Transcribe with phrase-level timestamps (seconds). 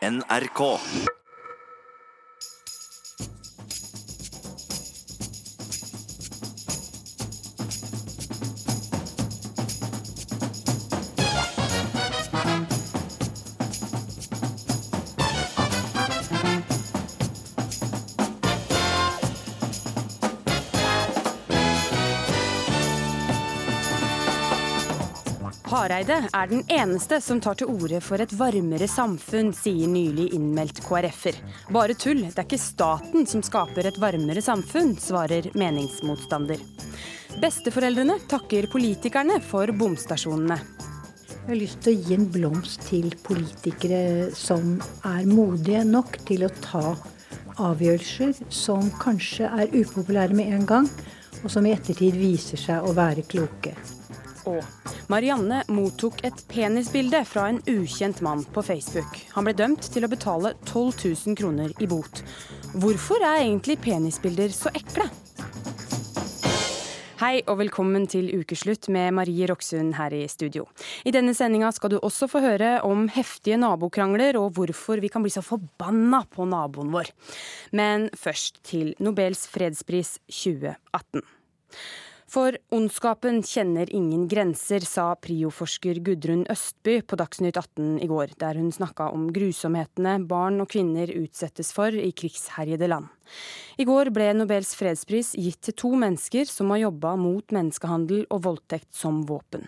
[0.00, 0.80] NRK.
[25.90, 30.78] Hareide er den eneste som tar til orde for et varmere samfunn, sier nylig innmeldt
[30.84, 31.40] KrF-er.
[31.74, 36.62] Bare tull, det er ikke staten som skaper et varmere samfunn, svarer meningsmotstander.
[37.42, 40.62] Besteforeldrene takker politikerne for bomstasjonene.
[41.26, 46.46] Jeg har lyst til å gi en blomst til politikere som er modige nok til
[46.46, 46.84] å ta
[47.58, 50.92] avgjørelser som kanskje er upopulære med en gang,
[51.42, 53.74] og som i ettertid viser seg å være kloke.
[54.48, 54.62] Og
[55.12, 59.18] Marianne mottok et penisbilde fra en ukjent mann på Facebook.
[59.34, 62.22] Han ble dømt til å betale 12 000 kroner i bot.
[62.80, 65.08] Hvorfor er egentlig penisbilder så ekle?
[67.20, 70.64] Hei og velkommen til ukeslutt med Marie Roksund her i studio.
[71.04, 75.20] I denne sendinga skal du også få høre om heftige nabokrangler og hvorfor vi kan
[75.26, 77.12] bli så forbanna på naboen vår.
[77.76, 81.26] Men først til Nobels fredspris 2018.
[82.30, 88.54] For ondskapen kjenner ingen grenser, sa prioforsker Gudrun Østby på Dagsnytt 18 i går, der
[88.54, 93.10] hun snakka om grusomhetene barn og kvinner utsettes for i krigsherjede land.
[93.82, 98.44] I går ble Nobels fredspris gitt til to mennesker som har jobba mot menneskehandel og
[98.46, 99.66] voldtekt som våpen.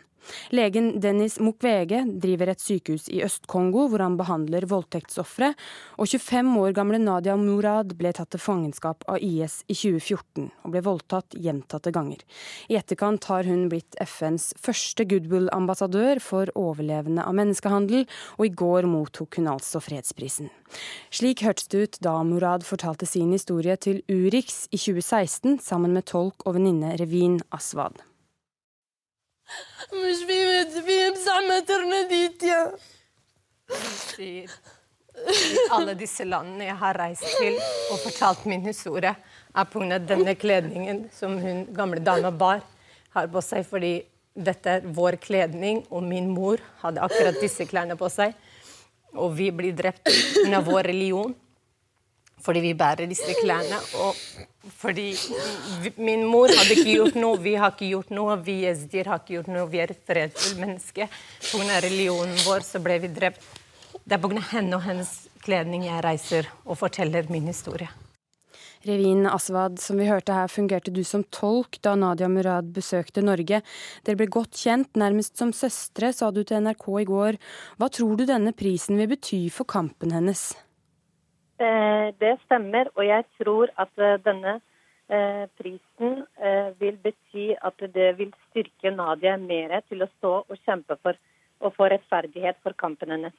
[0.55, 5.53] Legen Dennis Mukwege driver et sykehus i Øst-Kongo hvor han behandler voldtektsofre,
[5.99, 10.75] og 25 år gamle Nadia Murad ble tatt til fangenskap av IS i 2014 og
[10.75, 12.23] ble voldtatt gjentatte ganger.
[12.71, 18.07] I etterkant har hun blitt FNs første goodwill-ambassadør for overlevende av menneskehandel,
[18.39, 20.53] og i går mottok hun altså fredsprisen.
[21.13, 26.09] Slik hørtes det ut da Murad fortalte sin historie til Urix i 2016 sammen med
[26.09, 28.01] tolk og venninne Revin Aswad.
[29.94, 32.72] مش في في بزعمة ترنديت يا
[34.18, 34.52] sier
[35.18, 37.58] i alle disse landene jeg har reist til
[37.92, 39.14] og fortalt min historie,
[39.56, 39.98] er pga.
[39.98, 42.62] denne kledningen som hun gamle dama bar,
[43.16, 43.66] har på seg.
[43.66, 43.94] Fordi
[44.36, 48.36] dette er vår kledning, og min mor hadde akkurat disse klærne på seg.
[49.18, 50.62] Og vi blir drept pga.
[50.62, 51.36] vår religion
[52.46, 53.80] fordi vi bærer disse klærne.
[53.98, 54.16] Og
[54.71, 55.09] fordi
[55.97, 59.37] min mor hadde ikke gjort noe, vi har ikke gjort noe, vi jezdier har ikke
[59.39, 61.09] gjort noe, vi er et fredfullt menneske.
[61.49, 61.81] Pga.
[61.83, 63.43] religionen vår så ble vi drept.
[64.05, 64.45] Det er pga.
[64.53, 65.11] henne og hennes
[65.43, 67.91] kledning jeg reiser og forteller min historie.
[68.83, 73.61] Revin Aswad, som vi hørte her, fungerte du som tolk da Nadia Murad besøkte Norge.
[74.03, 77.39] Dere ble godt kjent, nærmest som søstre, sa du til NRK i går.
[77.79, 80.51] Hva tror du denne prisen vil bety for kampen hennes?
[81.63, 84.57] Eh, det stemmer, og jeg tror at eh, denne
[85.13, 86.25] eh, prisen
[86.81, 91.19] vil bety at det vil styrke Nadia mer til å stå og kjempe for
[91.63, 93.37] å få rettferdighet for kampen hennes.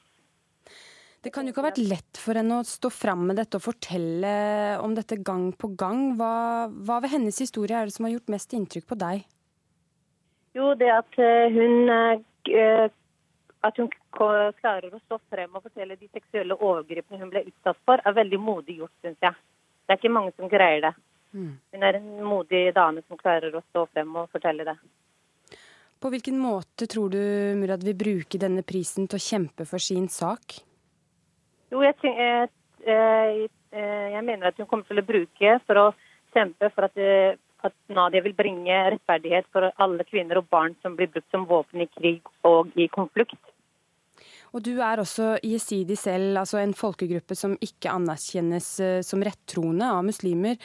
[1.24, 3.64] Det kan jo ikke ha vært lett for henne å stå fram med dette og
[3.64, 4.32] fortelle
[4.84, 6.14] om dette gang på gang.
[6.18, 6.32] Hva,
[6.68, 9.24] hva ved hennes historie er det som har gjort mest inntrykk på deg?
[10.56, 11.88] Jo, det at hun
[13.64, 18.02] at hun klarer å stå frem og fortelle de seksuelle overgrepene hun ble utsatt for,
[18.04, 19.36] er veldig modig gjort, syns jeg.
[19.84, 20.92] Det er ikke mange som greier det.
[21.34, 21.54] Mm.
[21.72, 24.76] Hun er en modig dame som klarer å stå frem og fortelle det.
[26.00, 27.20] På hvilken måte tror du
[27.56, 30.58] Murad vil bruke denne prisen til å kjempe for sin sak?
[31.72, 32.50] Jo, jeg, jeg,
[32.84, 35.86] jeg, jeg mener at hun kommer til å bruke for å
[36.36, 37.00] kjempe for at,
[37.64, 41.86] at Nadia vil bringe rettferdighet for alle kvinner og barn som blir brukt som våpen
[41.86, 43.40] i krig og i konflikt.
[44.54, 49.88] Og du er også jesidi selv, altså en folkegruppe som ikke anerkjennes eh, som rettroende
[49.90, 50.60] av muslimer.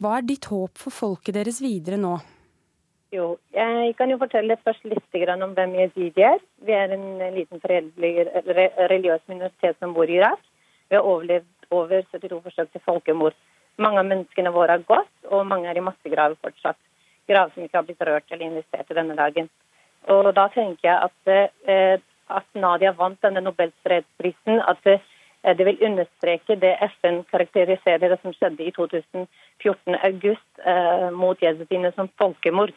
[0.00, 2.14] Hva er ditt håp for folket deres videre nå?
[3.14, 6.40] Jo, jeg kan jo fortelle først litt om hvem jesidi er.
[6.66, 10.40] Vi er en liten religiøs minoritet som bor i Irak.
[10.88, 13.36] Vi har overlevd over 72 forsøk til folkemord.
[13.76, 16.80] Mange av menneskene våre har gått, og mange er i massegraver fortsatt.
[17.28, 19.48] Graver som ikke har blitt rørt eller investert i denne dagen.
[20.10, 25.00] Og da tenker jeg at eh, at Nadia vant denne Nobelfredsprisen, at det,
[25.44, 31.40] eh, det vil understreke det FN karakteriserer det som skjedde i 2014 august eh, mot
[31.42, 32.72] jezidiene som folkemord.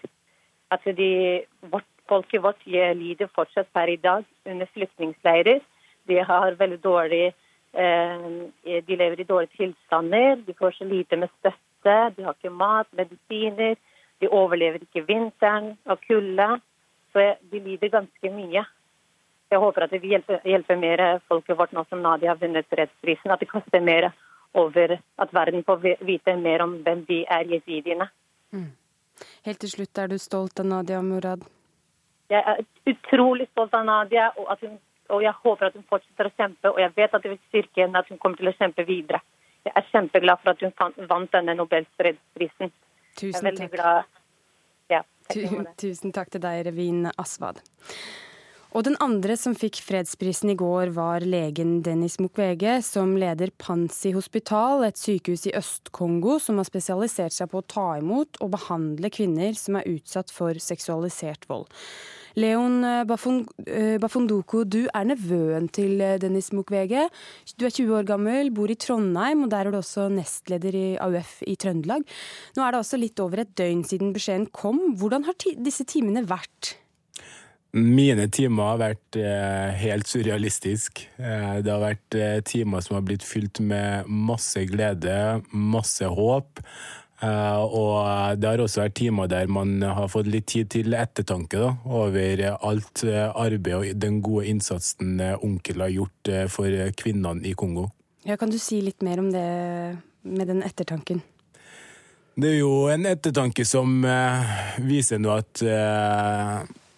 [0.71, 5.61] At de, vårt, folket vårt lider fortsatt per i dag under flyktningleirer.
[6.07, 7.25] De har veldig dårlig
[7.73, 8.27] eh,
[8.63, 12.88] de lever i dårlige tilstander, de får så lite med støtte, de har ikke mat,
[12.91, 13.75] medisiner.
[14.21, 16.57] De overlever ikke vinteren og kulda.
[17.13, 18.63] Så de lider ganske mye.
[19.49, 22.67] Jeg håper at det vil hjelpe, hjelpe mer folket vårt nå som Nadia har vunnet
[22.69, 23.31] fredsprisen.
[23.31, 24.11] At det koster mer
[24.57, 28.09] over at verden får vite mer om hvem de er, jesidiene.
[28.51, 28.71] Mm.
[29.45, 31.45] Helt til slutt, er du stolt av Nadia Murad?
[32.29, 32.59] Jeg er
[32.91, 34.75] utrolig stolt av Nadia, og, hun,
[35.09, 36.73] og, jeg håper at hun fortsetter å kjempe.
[36.73, 39.23] Og jeg vet at det vil styrke henne at hun kommer til å kjempe videre.
[39.67, 42.71] Jeg er kjempeglad for at hun vant denne Nobels fredsprisen.
[43.17, 44.13] Tusen takk.
[44.88, 45.01] Ja,
[45.79, 47.59] Tusen takk til deg, Revin Aswad.
[48.75, 54.12] Og den andre som fikk fredsprisen i går, var legen Dennis Mukwege, som leder Pansi
[54.16, 59.12] hospital, et sykehus i Øst-Kongo som har spesialisert seg på å ta imot og behandle
[59.14, 61.72] kvinner som er utsatt for seksualisert vold.
[62.38, 67.08] Leon eh, eh, Bafondoko, du er nevøen til eh, Dennis Mukwege.
[67.58, 70.88] Du er 20 år gammel, bor i Trondheim, og der er du også nestleder i
[71.02, 72.06] AUF i Trøndelag.
[72.54, 74.84] Nå er det også litt over et døgn siden beskjeden kom.
[75.00, 76.75] Hvordan har disse timene vært?
[77.75, 81.04] Mine timer har vært eh, helt surrealistisk.
[81.19, 85.18] Eh, det har vært eh, timer som har blitt fylt med masse glede,
[85.52, 86.64] masse håp.
[87.18, 91.58] Eh, og det har også vært timer der man har fått litt tid til ettertanke
[91.58, 97.42] da, over alt eh, arbeid og den gode innsatsen eh, onkel har gjort for kvinnene
[97.50, 97.88] i Kongo.
[98.28, 99.48] Ja, kan du si litt mer om det
[100.28, 101.24] med den ettertanken?
[102.38, 104.04] Det er jo en ettertanke som
[104.86, 105.64] viser nå at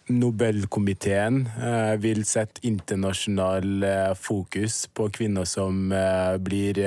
[0.10, 6.80] Nobelkomiteen eh, vil sette internasjonal eh, fokus på kvinner som eh, blir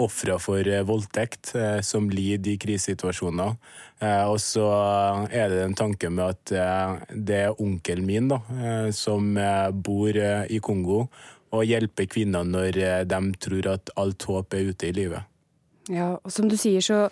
[0.00, 1.52] ofre for voldtekt,
[1.84, 3.56] som lider i krisesituasjoner.
[4.00, 4.64] Og så
[5.28, 8.38] er det en tanke med at det er onkelen min da,
[8.96, 9.36] som
[9.84, 11.02] bor i Kongo,
[11.52, 12.80] og hjelper kvinner når
[13.12, 15.28] de tror at alt håp er ute i livet.
[15.92, 17.02] Ja, og som du sier så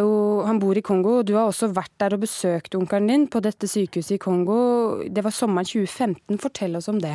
[0.00, 3.26] jo, han bor i Kongo, og du har også vært der og besøkt onkelen din
[3.30, 4.58] på dette sykehuset i Kongo.
[5.06, 6.38] Det var sommeren 2015.
[6.42, 7.14] Fortell oss om det.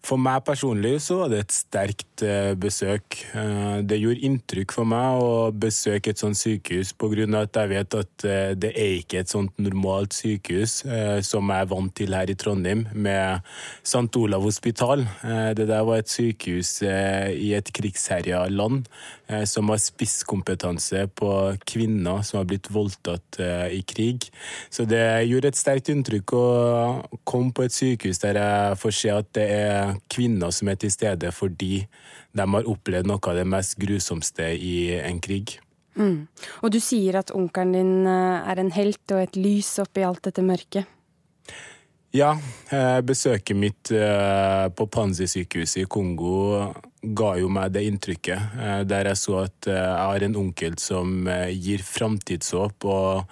[0.00, 3.18] For meg personlig så var det et sterkt eh, besøk.
[3.36, 7.26] Eh, det gjorde inntrykk for meg å besøke et sånt sykehus, pga.
[7.42, 10.80] at jeg vet at eh, det er ikke et sånt normalt sykehus
[11.26, 13.44] som jeg er vant til her i Trondheim, med
[13.82, 14.08] St.
[14.16, 15.04] Olav hospital.
[15.56, 18.86] Det der var et sykehus i et krigsherja land
[19.46, 21.30] som har spisskompetanse på
[21.68, 23.40] kvinner som har blitt voldtatt
[23.74, 24.28] i krig.
[24.72, 26.46] Så det gjorde et sterkt inntrykk å
[27.28, 30.92] komme på et sykehus der jeg får se at det er kvinner som er til
[30.92, 31.86] stede fordi
[32.36, 35.58] de har opplevd noe av det mest grusomste i en krig.
[35.98, 36.28] Mm.
[36.62, 40.22] Og du sier at onkelen din eh, er en helt og et lys oppi alt
[40.28, 40.88] dette mørket?
[42.10, 42.32] Ja,
[43.06, 48.56] besøket mitt eh, på Panzi-sykehuset i Kongo ga jo meg det inntrykket.
[48.58, 53.30] Eh, der jeg så at jeg har en onkel som gir framtidshåp og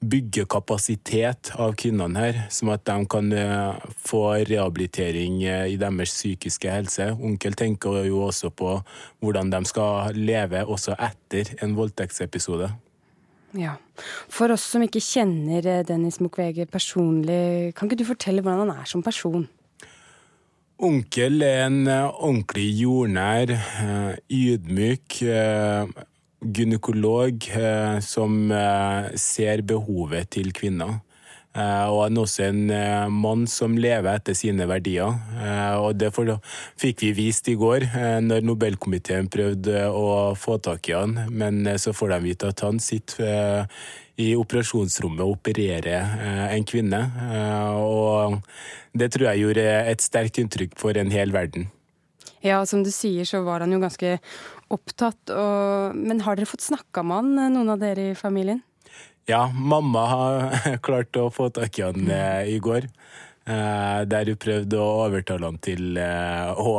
[0.00, 6.14] bygger kapasitet av kvinnene her, som at de kan eh, få rehabilitering eh, i deres
[6.14, 7.10] psykiske helse.
[7.18, 8.76] Onkel tenker jo også på
[9.24, 12.70] hvordan de skal leve også etter en voldtektsepisode.
[13.56, 13.76] Ja.
[14.28, 18.82] For oss som ikke kjenner eh, Dennis Mukwege personlig, kan ikke du fortelle hvordan han
[18.82, 19.46] er som person?
[20.78, 23.50] Onkel er en ordentlig jordnær,
[24.30, 25.16] ydmyk,
[26.42, 31.00] gynekolog eh, som eh, ser behovet til kvinner.
[31.56, 35.14] Eh, og han er også en mann som lever etter sine verdier.
[35.80, 37.86] Og det fikk vi vist i går,
[38.24, 41.16] når Nobelkomiteen prøvde å få tak i han.
[41.30, 43.66] Men så får de vite at han sitter
[44.18, 47.00] i operasjonsrommet og opererer en kvinne.
[47.78, 48.38] Og
[48.98, 51.68] det tror jeg gjorde et sterkt inntrykk for en hel verden.
[52.44, 54.18] Ja, som du sier så var han jo ganske
[54.72, 55.32] opptatt.
[55.32, 58.62] Og, men har dere fått snakka med han, eh, noen av dere i familien?
[59.28, 62.88] Ja, mamma har klart å få tak i han eh, i går.
[63.48, 66.74] Eh, der hun prøvde å overtale han til å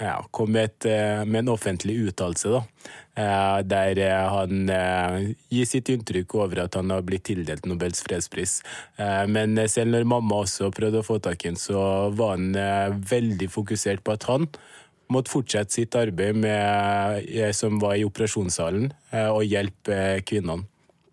[0.00, 2.62] ja, komme med, en offentlig uttalelse.
[3.16, 8.58] Der han gir sitt inntrykk over at han har blitt tildelt Nobels fredspris.
[9.32, 11.80] Men selv når mamma også prøvde å få tak i han, så
[12.12, 14.44] var han veldig fokusert på at han
[15.12, 20.66] måtte fortsette sitt arbeid med, eh, som var i operasjonssalen, eh, og hjelpe eh, kvinnene.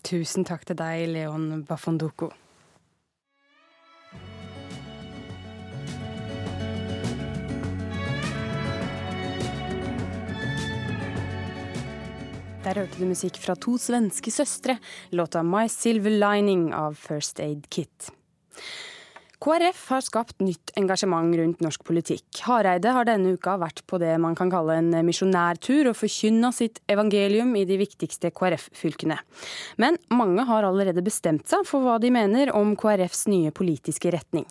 [0.03, 2.27] Tusen takk til deg, Leon Bafondoko.
[12.63, 14.77] Der hørte du musikk fra to svenske søstre,
[15.15, 18.12] låta My Silver Lining av First Aid Kit.
[19.44, 22.24] KrF har skapt nytt engasjement rundt norsk politikk.
[22.46, 26.80] Hareide har denne uka vært på det man kan kalle en misjonærtur og forkynna sitt
[26.88, 29.18] evangelium i de viktigste KrF-fylkene.
[29.84, 34.48] Men mange har allerede bestemt seg for hva de mener om KrFs nye politiske retning.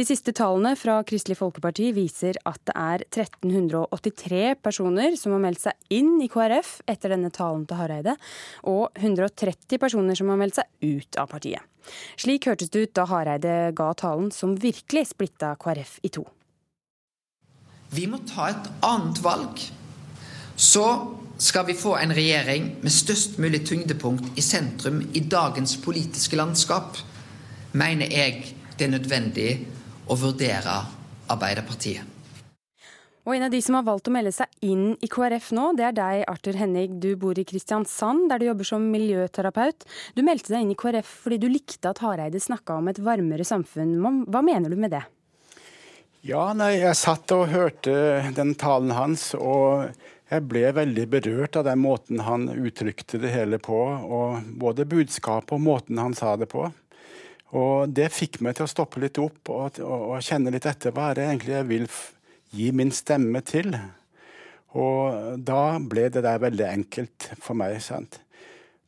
[0.00, 5.66] De siste tallene fra Kristelig Folkeparti viser at det er 1383 personer som har meldt
[5.66, 8.16] seg inn i KrF etter denne talen til Hareide,
[8.64, 11.69] og 130 personer som har meldt seg ut av partiet.
[12.16, 16.26] Slik hørtes det ut da Hareide ga talen som virkelig splitta KrF i to.
[17.90, 19.64] Vi må ta et annet valg.
[20.60, 20.84] Så
[21.40, 26.98] skal vi få en regjering med størst mulig tyngdepunkt i sentrum i dagens politiske landskap,
[27.72, 29.50] mener jeg det er nødvendig
[30.10, 30.76] å vurdere
[31.30, 32.19] Arbeiderpartiet.
[33.30, 35.84] Og en av de som har valgt å melde seg inn i KrF nå, det
[35.86, 36.96] er deg, Arthur Henning.
[36.98, 39.86] Du bor i Kristiansand, der du jobber som miljøterapeut.
[40.16, 43.46] Du meldte deg inn i KrF fordi du likte at Hareide snakka om et varmere
[43.46, 43.94] samfunn.
[44.26, 45.04] Hva mener du med det?
[46.26, 47.94] Ja, nei, jeg satt og hørte
[48.34, 49.94] den talen hans, og
[50.26, 53.78] jeg ble veldig berørt av den måten han uttrykte det hele på.
[54.10, 56.66] og Både budskapet og måten han sa det på.
[57.54, 60.90] Og Det fikk meg til å stoppe litt opp og, og, og kjenne litt etter
[60.90, 61.94] hva er det egentlig jeg vil
[62.54, 63.74] gi min stemme til.
[64.78, 67.80] Og da ble det der veldig enkelt for meg.
[67.82, 68.20] sant?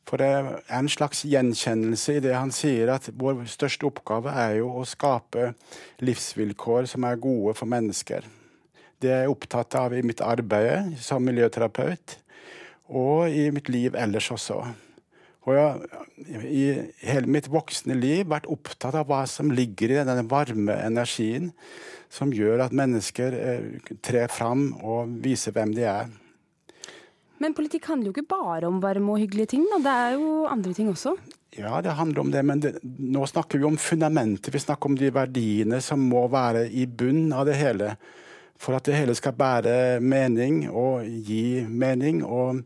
[0.07, 4.59] For det er en slags gjenkjennelse i det han sier, at vår største oppgave er
[4.59, 5.53] jo å skape
[6.03, 8.27] livsvilkår som er gode for mennesker.
[8.99, 12.17] Det er jeg opptatt av i mitt arbeid som miljøterapeut,
[12.91, 14.59] og i mitt liv ellers også.
[15.43, 16.65] Og jeg i
[17.01, 21.51] hele mitt voksne liv vært opptatt av hva som ligger i denne varme energien
[22.13, 26.11] som gjør at mennesker eh, trer fram og viser hvem de er.
[27.41, 29.79] Men politikk handler jo ikke bare om varme og hyggelige ting, da.
[29.83, 31.15] det er jo andre ting også?
[31.57, 34.53] Ja, det handler om det, men det, nå snakker vi om fundamentet.
[34.53, 37.93] Vi snakker om de verdiene som må være i bunn av det hele.
[38.61, 42.63] For at det hele skal bære mening og gi mening og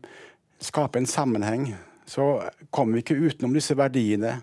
[0.62, 1.72] skape en sammenheng,
[2.08, 2.28] så
[2.72, 4.38] kommer vi ikke utenom disse verdiene.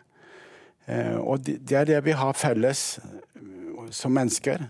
[0.86, 2.88] Eh, og det er det vi har felles
[3.94, 4.68] som mennesker.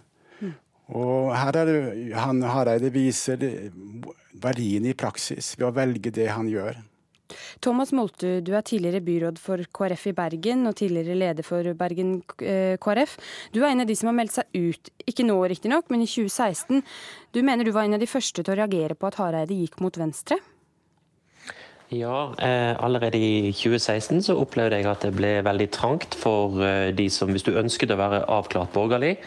[0.96, 1.78] Og her er det,
[2.14, 3.42] han Hareide viser
[4.42, 6.78] verdiene i praksis ved å velge det han gjør.
[7.64, 12.20] Thomas Moltu, du er tidligere byråd for KrF i Bergen og tidligere leder for Bergen
[12.38, 13.16] eh, KrF.
[13.56, 16.10] Du er en av de som har meldt seg ut, ikke nå riktignok, men i
[16.10, 16.84] 2016.
[17.34, 19.82] Du mener du var en av de første til å reagere på at Hareide gikk
[19.82, 20.38] mot venstre?
[21.94, 26.90] Ja, eh, allerede i 2016 så opplevde jeg at det ble veldig trangt for eh,
[26.98, 29.20] de som Hvis du ønsket å være avklart borgerlig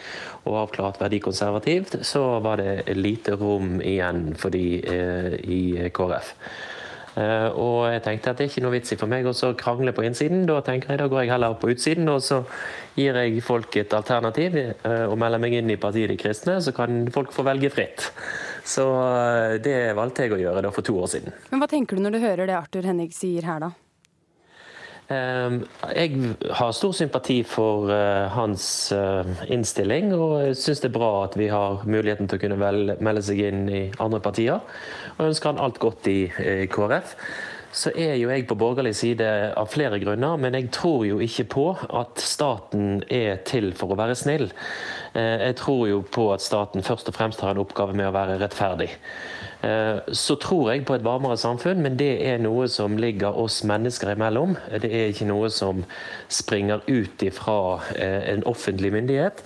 [0.43, 6.35] og avklart verdikonservativt, så var det lite rom igjen for de eh, i KrF.
[7.19, 9.91] Uh, og jeg tenkte at det er ikke noe vits i for meg å krangle
[9.95, 10.45] på innsiden.
[10.47, 12.43] Da tenker jeg da går jeg heller på utsiden, og så
[12.95, 16.71] gir jeg folk et alternativ uh, og melder meg inn i partiet De kristne, så
[16.75, 18.11] kan folk få velge fritt.
[18.69, 21.35] Så uh, det valgte jeg å gjøre da for to år siden.
[21.49, 23.75] Men Hva tenker du når du hører det Arthur Henning sier her, da?
[25.09, 27.89] Jeg har stor sympati for
[28.29, 28.93] hans
[29.49, 32.59] innstilling, og syns det er bra at vi har muligheten til å kunne
[33.01, 34.61] melde seg inn i andre partier
[35.15, 36.19] og ønsker han alt godt i
[36.69, 37.15] KrF.
[37.71, 39.25] Så er jo jeg på borgerlig side
[39.57, 41.65] av flere grunner, men jeg tror jo ikke på
[42.01, 44.47] at staten er til for å være snill.
[45.13, 48.15] Eh, jeg tror jo på at staten først og fremst har en oppgave med å
[48.15, 48.89] være rettferdig.
[49.61, 53.61] Eh, så tror jeg på et varmere samfunn, men det er noe som ligger oss
[53.67, 54.57] mennesker imellom.
[54.81, 55.83] Det er ikke noe som
[56.25, 57.59] springer ut ifra
[57.93, 59.43] eh, en offentlig myndighet.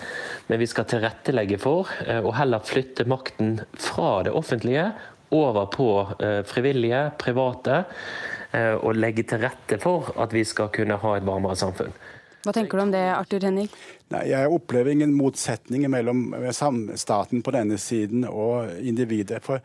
[0.47, 1.91] Men vi skal tilrettelegge for
[2.23, 4.91] å heller flytte makten fra det offentlige
[5.33, 7.83] over på eh, frivillige, private,
[8.51, 11.93] eh, og legge til rette for at vi skal kunne ha et varmere samfunn.
[12.43, 13.69] Hva tenker du om det, Arthur Henning?
[14.11, 19.39] Nei, Jeg opplever ingen motsetning mellom staten på denne siden og individet.
[19.45, 19.63] For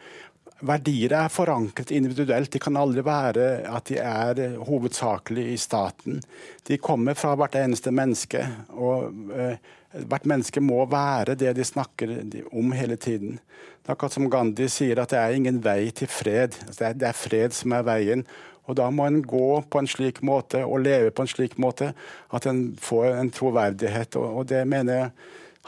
[0.58, 2.50] Verdier er forankret individuelt.
[2.50, 6.18] De kan aldri være at de er hovedsakelig i staten.
[6.66, 8.42] De kommer fra hvert eneste menneske.
[8.74, 9.54] og uh,
[9.88, 12.10] Hvert menneske må være det de snakker
[12.50, 13.38] om hele tiden.
[13.38, 16.58] Det er akkurat som Gandhi sier at det er ingen vei til fred.
[16.66, 18.26] Altså, det, er, fred som er veien.
[18.68, 21.94] Og Da må en gå på en slik måte og leve på en slik måte
[22.34, 24.18] at en får en troverdighet.
[24.18, 25.14] Og, det mener jeg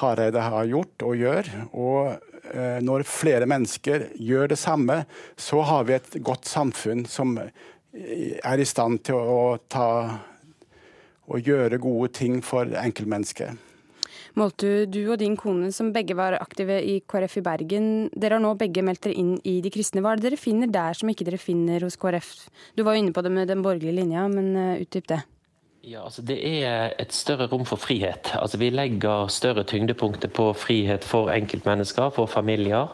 [0.03, 1.49] Hareide har gjort og gjør.
[1.73, 2.30] Og Eh,
[2.83, 5.03] når flere mennesker gjør det samme,
[5.39, 9.89] så har vi et godt samfunn som er i stand til å ta
[11.31, 13.67] og gjøre gode ting for enkeltmennesket.
[14.39, 18.45] Moltu, du og din kone som begge var aktive i KrF i Bergen, dere har
[18.45, 20.05] nå begge meldt dere inn i De kristne.
[20.05, 22.31] Hva er det dere finner der som ikke dere finner hos KrF?
[22.79, 25.21] Du var jo inne på det med den borgerlige linja, men uh, utdyp det.
[25.81, 28.35] Ja, altså Det er et større rom for frihet.
[28.37, 32.93] Altså Vi legger større tyngdepunkter på frihet for enkeltmennesker, for familier,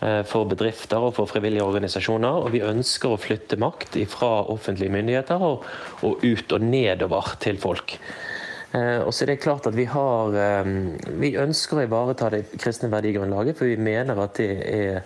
[0.00, 2.40] eh, for bedrifter og for frivillige organisasjoner.
[2.40, 5.66] Og vi ønsker å flytte makt fra offentlige myndigheter og,
[6.02, 7.98] og ut og nedover til folk.
[8.72, 10.72] Eh, og så er det klart at Vi har, eh,
[11.20, 15.02] vi ønsker å ivareta det kristne verdigrunnlaget, for vi mener at det er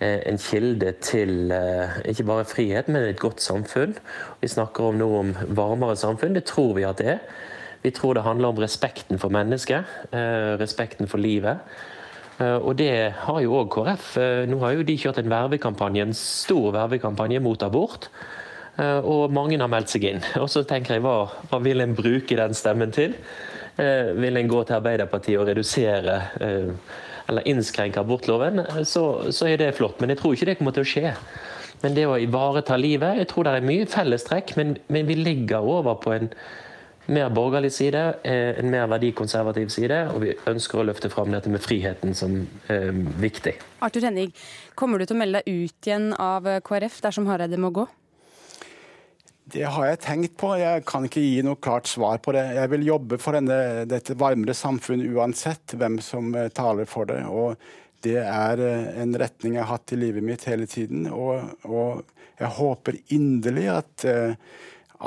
[0.00, 3.94] en kilde til eh, ikke bare frihet, men et godt samfunn.
[4.42, 6.36] Vi snakker om noe om varmere samfunn.
[6.36, 7.22] Det tror vi at det er.
[7.82, 11.62] Vi tror det handler om respekten for mennesket, eh, respekten for livet.
[12.36, 14.08] Og det har jo òg KrF.
[14.50, 18.10] Nå har jo de kjørt en vervekampanje, en stor vervekampanje mot abort.
[18.76, 20.20] Og mange har meldt seg inn.
[20.42, 23.16] Og så tenker jeg, hva, hva vil en bruke den stemmen til?
[23.80, 26.18] Vil en gå til Arbeiderpartiet og redusere
[27.28, 30.00] eller innskrenke abortloven, så, så, er det flott.
[30.00, 31.14] Men jeg tror ikke det kommer til å skje.
[31.82, 35.66] Men det å ivareta livet Jeg tror det er mye fellestrekk, men, men vi ligger
[35.66, 36.30] over på en
[37.06, 41.52] mer borgerlig side, eh, en mer verdikonservativ side, og vi ønsker å løfte fram dette
[41.52, 42.40] med friheten som
[42.72, 42.90] eh,
[43.22, 43.54] viktig.
[43.86, 44.32] Arthur Henning,
[44.74, 47.86] kommer du til å melde deg ut igjen av KrF dersom Hareide må gå?
[49.46, 50.48] Det har jeg tenkt på.
[50.58, 52.42] Jeg kan ikke gi noe klart svar på det.
[52.56, 57.20] Jeg vil jobbe for denne, dette varmere samfunn uansett hvem som eh, taler for det.
[57.30, 57.54] Og
[58.02, 61.06] det er eh, en retning jeg har hatt i livet mitt hele tiden.
[61.14, 62.02] Og, og
[62.40, 64.34] jeg håper inderlig at uh,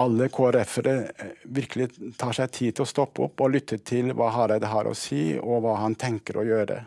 [0.01, 0.95] alle KrF-ere
[1.43, 4.95] virkelig tar seg tid til å stoppe opp og lytte til hva Hareide har å
[4.97, 6.79] si, og hva han tenker å gjøre.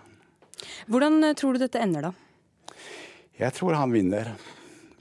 [0.90, 2.75] Hvordan tror du dette ender, da?
[3.38, 4.35] Jeg tror han vinner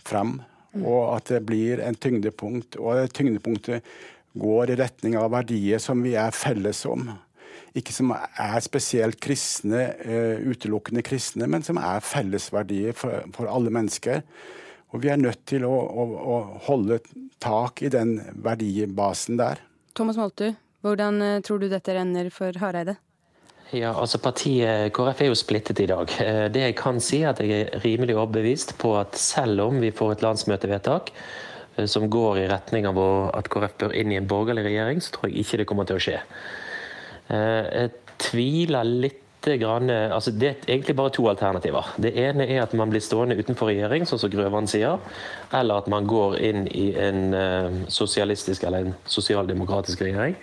[0.05, 0.41] fram
[0.79, 2.77] og at det blir en tyngdepunkt.
[2.79, 3.83] Og tyngdepunktet
[4.39, 7.09] går i retning av verdier som vi er felles om.
[7.77, 13.71] Ikke som er spesielt kristne, uh, utelukkende kristne, men som er fellesverdier for, for alle
[13.73, 14.23] mennesker.
[14.91, 16.99] Og vi er nødt til å, å, å holde
[17.43, 19.63] tak i den verdibasen der.
[19.95, 20.51] Thomas Moltu,
[20.83, 22.97] hvordan uh, tror du dette renner for Hareide?
[23.71, 26.11] Ja, altså Partiet KrF er jo splittet i dag.
[26.19, 29.77] Eh, det jeg kan si, er at jeg er rimelig overbevist på at selv om
[29.79, 31.13] vi får et landsmøtevedtak
[31.77, 32.99] eh, som går i retning av
[33.31, 36.01] at KrF bør inn i en borgerlig regjering, så tror jeg ikke det kommer til
[36.01, 36.17] å skje.
[37.31, 37.93] Eh, jeg
[38.27, 41.87] tviler litt altså Det er egentlig bare to alternativer.
[41.97, 44.99] Det ene er at man blir stående utenfor regjering, sånn som Grøvan sier.
[45.57, 47.33] Eller at man går inn i en
[47.89, 50.37] sosialistisk eller en sosialdemokratisk regjering.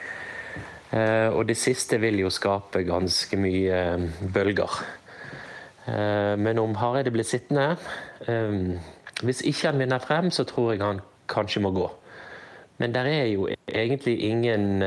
[0.89, 4.79] Eh, og det siste vil jo skape ganske mye eh, bølger.
[5.85, 7.75] Eh, men om Hareide blir sittende
[9.19, 11.87] Hvis ikke han vinner frem, så tror jeg han kanskje må gå.
[12.79, 14.83] Men der er jo egentlig ingen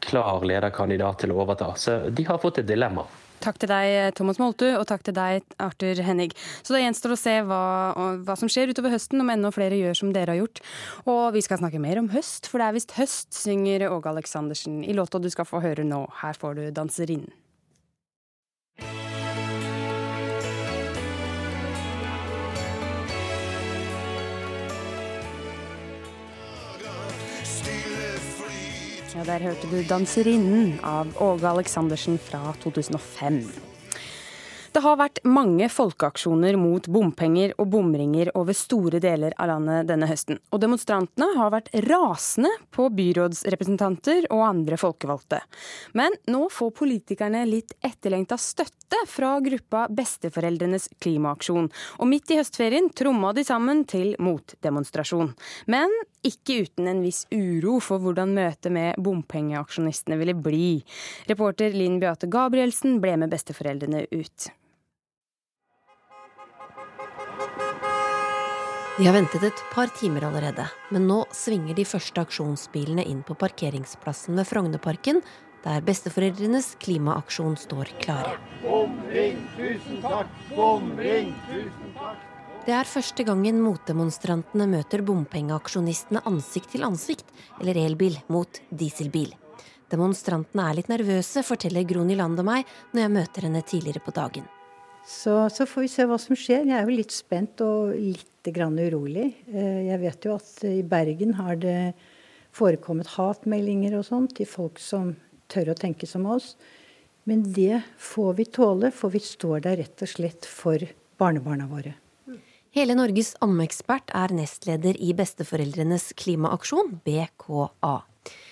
[0.00, 3.04] klar lederkandidat til å overta, så de har fått et dilemma.
[3.42, 6.32] Takk til deg, Thomas Moltu, og takk til deg, Arthur Hennig.
[6.62, 7.62] Så det gjenstår å se hva,
[8.26, 10.62] hva, som skjer utover høsten, om enda flere gjør som dere har gjort.
[11.08, 14.82] Og vi skal snakke mer om høst, for det er visst høst, synger Åge Aleksandersen
[14.84, 16.04] i låta du skal få høre nå.
[16.22, 17.36] Her får du 'Danserinnen'.
[29.26, 33.50] Der hørte du 'Danserinnen' av Åge Aleksandersen fra 2005.
[34.78, 40.06] Det har vært mange folkeaksjoner mot bompenger og bomringer over store deler av landet denne
[40.06, 40.36] høsten.
[40.54, 45.40] Og demonstrantene har vært rasende på byrådsrepresentanter og andre folkevalgte.
[45.98, 51.66] Men nå får politikerne litt etterlengta støtte fra gruppa Besteforeldrenes klimaaksjon.
[51.98, 55.32] Og midt i høstferien tromma de sammen til motdemonstrasjon.
[55.74, 55.90] Men
[56.22, 60.70] ikke uten en viss uro for hvordan møtet med bompengeaksjonistene ville bli.
[61.26, 64.50] Reporter Linn Beate Gabrielsen ble med besteforeldrene ut.
[68.98, 73.36] De har ventet et par timer allerede, men nå svinger de første aksjonsbilene inn på
[73.38, 75.20] parkeringsplassen ved Frognerparken,
[75.62, 78.34] der besteforeldrenes klimaaksjon står klare.
[78.64, 80.34] Bomring, tusen takk!
[80.50, 82.26] Bomring, tusen takk!
[82.66, 87.30] Det er første gangen motdemonstrantene møter bompengeaksjonistene ansikt til ansikt,
[87.62, 89.30] eller elbil mot dieselbil.
[89.94, 94.50] Demonstrantene er litt nervøse, forteller Gro Nylander meg når jeg møter henne tidligere på dagen.
[95.08, 96.66] Så, så, får vi se hva som skjer.
[96.68, 99.30] Jeg er jo litt spent og litt grann urolig.
[99.48, 101.94] Eh, jeg vet jo at i Bergen har det
[102.52, 105.14] forekommet hatmeldinger og sånn til folk som
[105.48, 106.52] tør å tenke som oss.
[107.28, 110.84] Men det får vi tåle, for vi står der rett og slett for
[111.20, 111.94] barnebarna våre.
[112.76, 117.96] Hele Norges ammeekspert er nestleder i Besteforeldrenes klimaaksjon, BKA.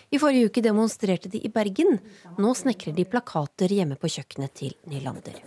[0.08, 1.98] I forrige uke demonstrerte de i Bergen.
[2.40, 5.40] Nå snekrer de plakater hjemme på kjøkkenet til Nylander.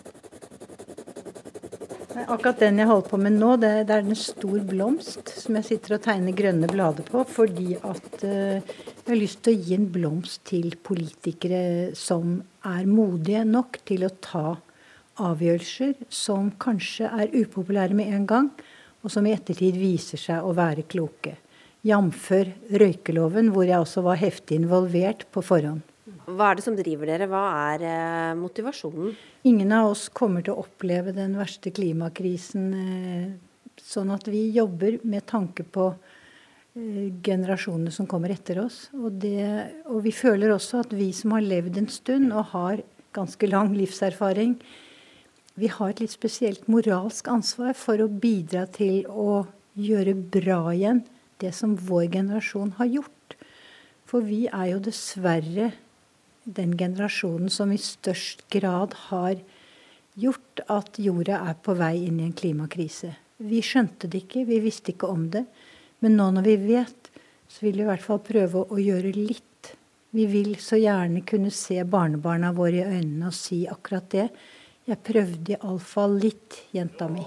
[2.09, 5.67] Akkurat den jeg holder på med nå, det, det er en stor blomst som jeg
[5.67, 7.21] sitter og tegner grønne blader på.
[7.29, 12.89] Fordi at uh, jeg har lyst til å gi en blomst til politikere som er
[12.89, 14.47] modige nok til å ta
[15.19, 18.49] avgjørelser som kanskje er upopulære med en gang,
[19.03, 21.35] og som i ettertid viser seg å være kloke.
[21.85, 22.25] Jf.
[22.75, 25.85] røykeloven, hvor jeg også var heftig involvert på forhånd.
[26.29, 27.27] Hva er det som driver dere?
[27.29, 29.13] Hva er eh, motivasjonen?
[29.49, 33.29] Ingen av oss kommer til å oppleve den verste klimakrisen eh,
[33.79, 38.87] sånn at vi jobber med tanke på eh, generasjonene som kommer etter oss.
[38.97, 39.47] Og, det,
[39.89, 42.83] og vi føler også at vi som har levd en stund og har
[43.15, 44.59] ganske lang livserfaring,
[45.59, 49.41] vi har et litt spesielt moralsk ansvar for å bidra til å
[49.79, 51.01] gjøre bra igjen
[51.41, 53.35] det som vår generasjon har gjort.
[54.07, 55.71] For vi er jo dessverre
[56.43, 59.39] den generasjonen som i størst grad har
[60.19, 63.13] gjort at jorda er på vei inn i en klimakrise.
[63.39, 65.45] Vi skjønte det ikke, vi visste ikke om det.
[66.03, 67.11] Men nå når vi vet,
[67.47, 69.73] så vil vi i hvert fall prøve å gjøre litt.
[70.15, 74.29] Vi vil så gjerne kunne se barnebarna våre i øynene og si akkurat det.
[74.89, 77.25] Jeg prøvde iallfall litt, jenta mi.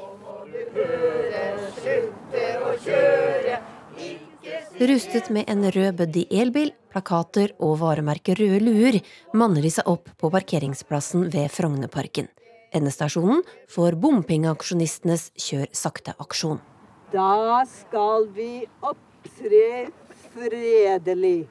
[4.82, 8.96] Rustet med en rød Buddy elbil, plakater og varemerket Røde luer
[9.30, 12.26] manner de seg opp på parkeringsplassen ved Frognerparken.
[12.74, 16.58] Endestasjonen får bompengeaksjonistenes Kjør sakte-aksjon.
[17.14, 19.92] Da skal vi opptre
[20.32, 21.44] fredelig.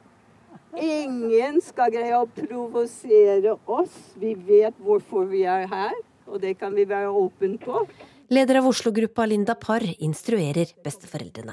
[0.75, 3.95] Ingen skal greie å provosere oss.
[4.19, 5.95] Vi vet hvorfor vi er her,
[6.27, 7.85] og det kan vi være åpne på.
[8.31, 11.51] Leder av Oslo-gruppa Linda Parr instruerer besteforeldrene.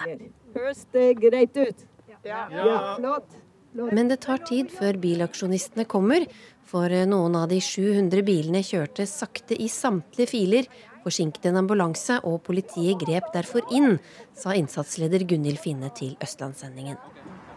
[0.54, 1.80] Høres det greit ut?
[2.22, 2.44] Ja.
[2.52, 2.76] ja.
[2.94, 3.34] Flott.
[3.74, 6.28] Men det tar tid før bilaksjonistene kommer,
[6.62, 10.68] for noen av de 700 bilene kjørte sakte i samtlige filer,
[11.02, 13.98] forsinket en ambulanse, og politiet grep derfor inn,
[14.38, 17.00] sa innsatsleder Gunhild Finne til Østlandssendingen.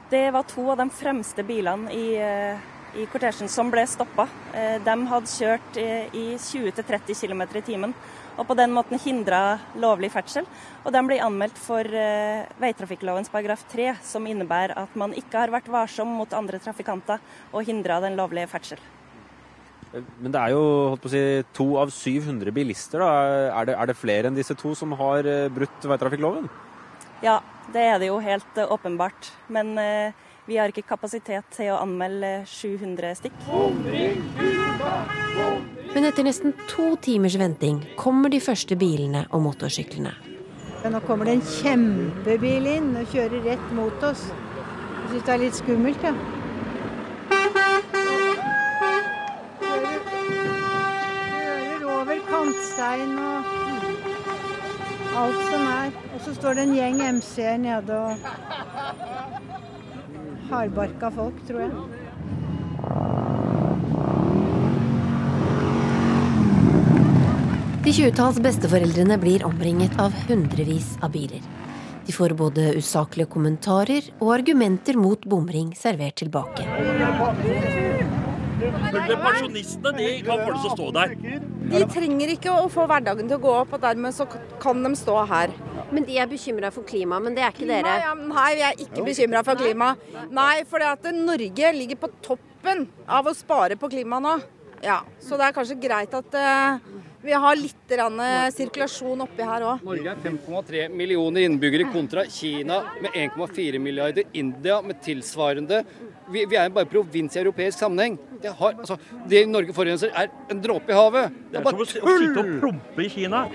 [0.10, 2.65] Det var to av de fremste bilene i, eh,
[2.97, 4.25] i kortesjen som ble stoppa.
[4.57, 7.95] Eh, de hadde kjørt eh, i 20-30 km i timen
[8.41, 10.47] og på den måten hindra lovlig ferdsel.
[10.82, 15.54] Og den blir anmeldt for eh, veitrafikklovens paragraf 3, som innebærer at man ikke har
[15.54, 18.82] vært varsom mot andre trafikanter og hindra den lovlige ferdsel.
[19.93, 21.23] Men det er jo holdt på å si,
[21.54, 23.04] to av 700 bilister.
[23.04, 23.12] Da.
[23.62, 26.47] Er, det, er det flere enn disse to som har uh, brutt veitrafikkloven?
[27.21, 27.41] Ja,
[27.75, 29.34] det er det jo helt uh, åpenbart.
[29.51, 29.75] Men
[30.47, 33.43] vi har ikke kapasitet til å anmelde 700 stykk.
[33.51, 34.23] Bomring,
[35.93, 40.13] men etter nesten to timers venting kommer de første bilene og motorsyklene.
[40.82, 44.23] Nå kommer det en kjempebil inn og kjører rett mot oss.
[44.32, 46.13] Jeg syns det er litt skummelt, ja.
[51.36, 53.51] Kjører over kantstein og
[55.21, 55.89] alt som er.
[56.15, 58.13] Og så står det en gjeng MC-er nede og
[60.51, 62.00] hardbarka folk, tror jeg.
[67.81, 71.41] De tjuetalls besteforeldrene blir omringet av hundrevis av biler.
[72.05, 76.67] De får både usaklige kommentarer og argumenter mot bomring servert tilbake.
[78.61, 81.17] Pensjonistene de kan få det til å stå der.
[81.73, 84.29] De trenger ikke å få hverdagen til å gå opp, og dermed så
[84.61, 85.57] kan de stå her.
[85.89, 87.89] Men de er bekymra for klima, men det er ikke dere?
[87.89, 89.95] Nei, ja, nei vi er ikke bekymra for klima.
[90.29, 90.85] Nei, for
[91.17, 94.37] Norge ligger på toppen av å spare på klima nå.
[94.85, 97.93] Ja, Så det er kanskje greit at uh, vi har litt
[98.55, 99.84] sirkulasjon oppi her òg.
[99.86, 104.25] Norge er 5,3 millioner innbyggere kontra Kina med 1,4 milliarder.
[104.34, 105.84] India med tilsvarende.
[106.31, 108.17] Vi, vi, er bare provins i europeisk sammenheng.
[108.41, 108.97] Det, har, altså,
[109.29, 111.38] det Norge forurenser, er en dråpe i havet.
[111.51, 112.01] Det er bare tull!
[112.01, 113.45] Å sitte og prompe i Kina.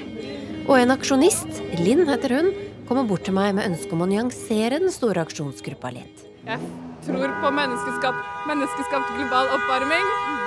[0.67, 2.53] Og en aksjonist, Linn heter hun,
[2.87, 6.27] kommer bort til meg med ønske om å nyansere den store aksjonsgruppa litt.
[6.47, 6.63] Jeg
[7.07, 10.45] tror på menneskeskapt, menneskeskapt global oppvarming.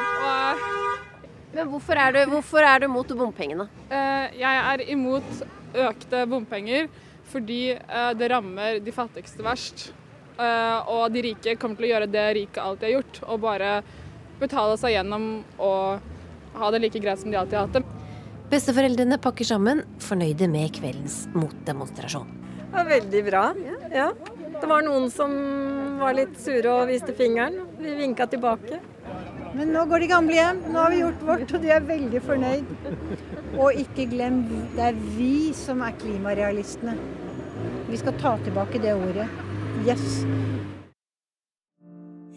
[1.54, 3.66] Men hvorfor er du, hvorfor er du mot bompengene?
[3.90, 5.30] Eh, jeg er imot
[5.74, 6.90] økte bompenger
[7.30, 9.90] fordi eh, det rammer de fattigste verst.
[10.40, 13.72] Eh, og de rike kommer til å gjøre det rike alltid har gjort, og bare
[14.40, 17.84] betale seg gjennom og ha det like greit som de alltid har hatt det.
[18.50, 22.30] Besteforeldrene pakker sammen, fornøyde med kveldens motdemonstrasjon.
[22.60, 23.44] Det var veldig bra.
[23.94, 24.08] Ja.
[24.60, 25.34] Det var noen som
[26.02, 27.62] var litt sure og viste fingeren.
[27.80, 28.80] Vi vinka tilbake.
[29.56, 30.60] Men nå går de gamle hjem.
[30.70, 32.74] Nå har vi gjort vårt, og de er veldig fornøyd.
[33.58, 34.44] Og ikke glem,
[34.76, 36.96] det er vi som er klimarealistene.
[37.90, 39.28] Vi skal ta tilbake det ordet.
[39.88, 40.24] Yes.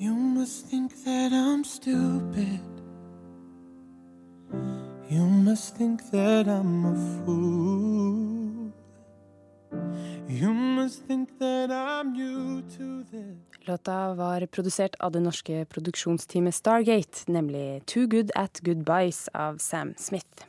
[0.01, 2.61] You must think that I'm stupid.
[5.11, 6.94] You must think that I'm a
[7.25, 8.72] fool.
[10.29, 13.52] You must think that I'm new to this.
[13.64, 19.94] Låta var produsert av det norske produksjonsteamet Stargate, nemlig Too Good At Goodbyes av Sam
[19.98, 20.46] Smith.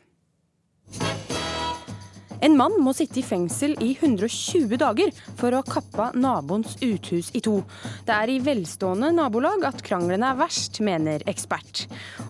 [2.44, 7.30] En mann må sitte i fengsel i 120 dager for å ha kappa naboens uthus
[7.32, 7.62] i to.
[8.04, 11.86] Det er i velstående nabolag at kranglene er verst, mener ekspert.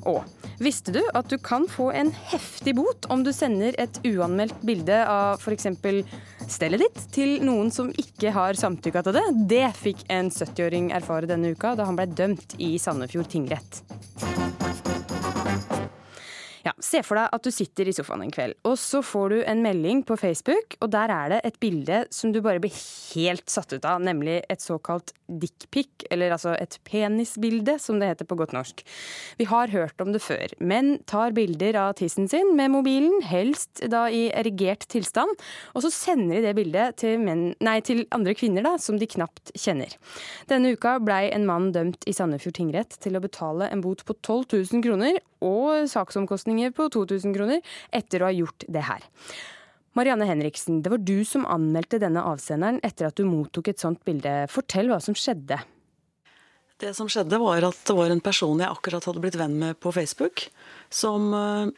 [0.07, 0.23] Og
[0.63, 5.01] visste du at du kan få en heftig bot om du sender et uanmeldt bilde
[5.03, 5.67] av f.eks.
[6.47, 9.27] stellet ditt til noen som ikke har samtykka til det?
[9.51, 13.83] Det fikk en 70-åring erfare denne uka da han ble dømt i Sandefjord tingrett.
[16.65, 19.39] Ja, Se for deg at du sitter i sofaen en kveld, og så får du
[19.41, 22.75] en melding på Facebook, og der er det et bilde som du bare blir
[23.15, 28.29] helt satt ut av, nemlig et såkalt dickpic, eller altså et penisbilde, som det heter
[28.29, 28.85] på godt norsk.
[29.41, 30.53] Vi har hørt om det før.
[30.61, 35.33] Menn tar bilder av tissen sin med mobilen, helst da i erigert tilstand,
[35.73, 39.09] og så sender de det bildet til, menn, nei, til andre kvinner da, som de
[39.09, 39.97] knapt kjenner.
[40.53, 44.19] Denne uka blei en mann dømt i Sandefjord tingrett til å betale en bot på
[44.21, 44.45] 12
[44.75, 49.05] 000 kroner og saksomkostninger på 2000 kroner etter å ha gjort det her.
[49.95, 54.03] Marianne Henriksen, det var du som anmeldte denne avsenderen etter at du mottok et sånt
[54.07, 54.33] bilde.
[54.51, 55.61] Fortell hva som skjedde.
[56.83, 59.79] Det som skjedde, var at det var en person jeg akkurat hadde blitt venn med
[59.79, 60.49] på Facebook,
[60.91, 61.71] som uh,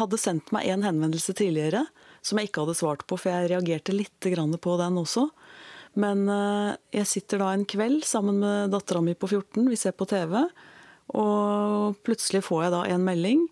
[0.00, 1.84] hadde sendt meg en henvendelse tidligere
[2.24, 4.16] som jeg ikke hadde svart på, for jeg reagerte litt
[4.64, 5.28] på den også.
[6.00, 9.92] Men uh, jeg sitter da en kveld sammen med dattera mi på 14, vi ser
[9.92, 10.40] på TV.
[11.20, 13.46] Og plutselig får jeg da en melding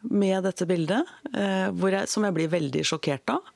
[0.00, 3.54] med dette bildet, eh, jeg, som jeg blir veldig sjokkert av.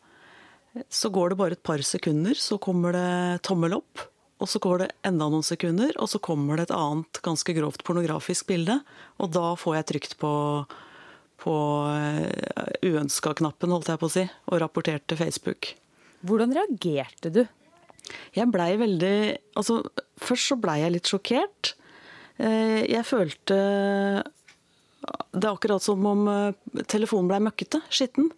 [0.89, 4.09] Så går det bare et par sekunder, så kommer det tommel opp.
[4.43, 7.85] Og så går det enda noen sekunder, og så kommer det et annet ganske grovt
[7.87, 8.81] pornografisk bilde.
[9.23, 10.33] Og da får jeg trykt på,
[11.45, 11.57] på
[11.93, 15.75] eh, uønska-knappen, holdt jeg på å si, og rapportert til Facebook.
[16.27, 17.45] Hvordan reagerte du?
[18.35, 19.17] Jeg blei veldig
[19.59, 19.79] Altså,
[20.19, 21.75] først så blei jeg litt sjokkert.
[22.43, 23.59] Eh, jeg følte
[25.33, 28.31] Det er akkurat som om eh, telefonen blei møkkete, skitten.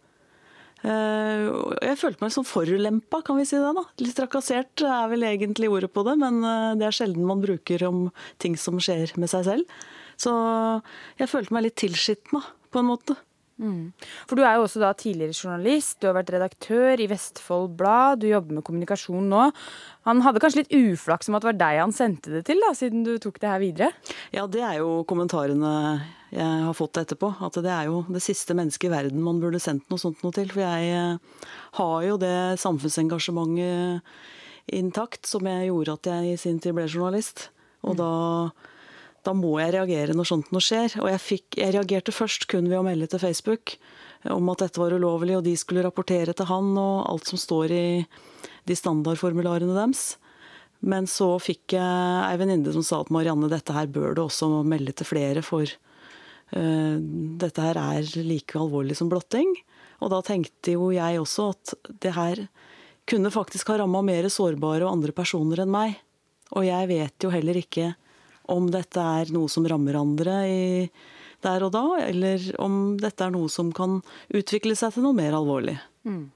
[0.84, 1.48] Eh,
[1.84, 3.74] jeg følte meg sånn forulempa, kan vi si det.
[3.76, 3.84] da.
[4.02, 6.40] Litt trakassert er vel egentlig ordet på det, men
[6.80, 8.08] det er sjelden man bruker om
[8.42, 9.78] ting som skjer med seg selv.
[10.20, 10.32] Så
[11.18, 13.16] jeg følte meg litt tilskitna, på en måte.
[13.64, 14.08] Mm.
[14.28, 18.20] For du er jo også da tidligere journalist, du har vært redaktør i Vestfold Blad,
[18.20, 19.46] du jobber med kommunikasjon nå.
[20.08, 22.74] Han hadde kanskje litt uflaks om at det var deg han sendte det til, da,
[22.76, 23.90] siden du tok det her videre?
[24.36, 25.72] Ja, det er jo kommentarene
[26.34, 27.30] jeg har fått etterpå.
[27.46, 30.34] At det er jo det siste mennesket i verden man burde sendt noe sånt noe
[30.34, 30.50] til.
[30.50, 31.42] For jeg eh,
[31.78, 34.02] har jo det samfunnsengasjementet
[34.74, 37.50] intakt som jeg gjorde at jeg i sin tid ble journalist.
[37.84, 38.00] Og mm.
[38.00, 38.10] da
[39.24, 40.98] da må jeg reagere når sånt noe skjer.
[41.02, 43.76] Og jeg, fikk, jeg reagerte først kun ved å melde til Facebook
[44.32, 47.74] om at dette var ulovlig, og de skulle rapportere til han og alt som står
[47.74, 47.86] i
[48.68, 50.14] de standardformularene deres.
[50.84, 54.48] Men så fikk jeg ei venninne som sa at Marianne, dette her bør du også
[54.68, 56.96] melde til flere, for uh,
[57.40, 59.52] dette her er like alvorlig som blotting.
[60.04, 62.46] Og da tenkte jo jeg også at det her
[63.08, 65.96] kunne faktisk ha ramma mer sårbare og andre personer enn meg.
[66.56, 67.94] Og jeg vet jo heller ikke
[68.52, 70.38] om dette er noe som rammer andre
[71.44, 73.98] der og da, eller om dette er noe som kan
[74.32, 75.76] utvikle seg til noe mer alvorlig.
[76.08, 76.30] Mm.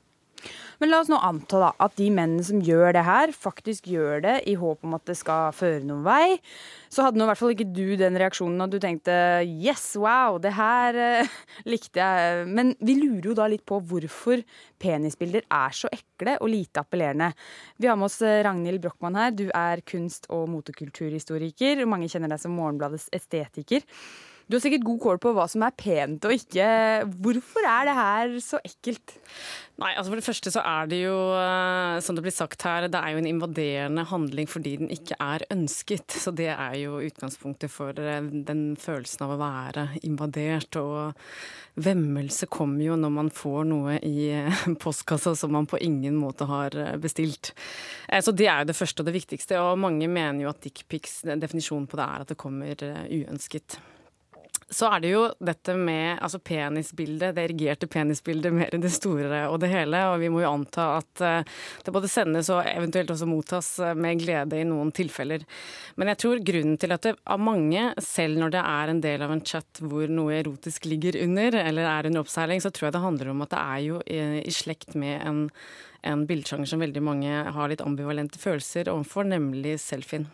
[0.78, 4.22] Men la oss nå anta da, at de mennene som gjør det her, faktisk gjør
[4.22, 6.38] det i håp om at det skal føre noen vei.
[6.86, 10.38] Så hadde nå i hvert fall ikke du den reaksjonen at du tenkte yes, wow,
[10.42, 11.34] det her eh,
[11.72, 12.46] likte jeg.
[12.54, 14.44] Men vi lurer jo da litt på hvorfor
[14.78, 17.32] penisbilder er så ekle og lite appellerende.
[17.82, 19.34] Vi har med oss eh, Ragnhild Brochmann her.
[19.34, 21.82] Du er kunst- og motekulturhistoriker.
[21.90, 23.82] Mange kjenner deg som Morgenbladets estetiker.
[24.48, 26.66] Du har sikkert god kål på hva som er pent og ikke.
[27.20, 29.12] Hvorfor er det her så ekkelt?
[29.78, 32.88] Nei, altså For det første så er det jo, eh, som det blir sagt her,
[32.90, 36.16] det er jo en invaderende handling fordi den ikke er ønsket.
[36.24, 40.80] Så det er jo utgangspunktet for eh, den følelsen av å være invadert.
[40.80, 46.16] Og vemmelse kommer jo når man får noe i eh, postkassa som man på ingen
[46.16, 47.52] måte har bestilt.
[48.08, 49.60] Så det er jo det første og det viktigste.
[49.60, 53.78] Og mange mener jo at dickpics, definisjonen på det er at det kommer uønsket.
[54.70, 59.46] Så er det jo dette med altså penisbildet, det erigerte penisbildet mer enn det store
[59.48, 60.02] og det hele.
[60.12, 61.54] Og vi må jo anta at eh,
[61.86, 65.46] det både sendes og eventuelt også mottas eh, med glede i noen tilfeller.
[65.96, 69.24] Men jeg tror grunnen til at det av mange, selv når det er en del
[69.24, 72.98] av en chat hvor noe erotisk ligger under, eller er under oppseiling, så tror jeg
[72.98, 75.46] det handler om at det er jo i, i slekt med en,
[76.12, 80.28] en bildsjanger som veldig mange har litt ambivalente følelser overfor, nemlig selfien.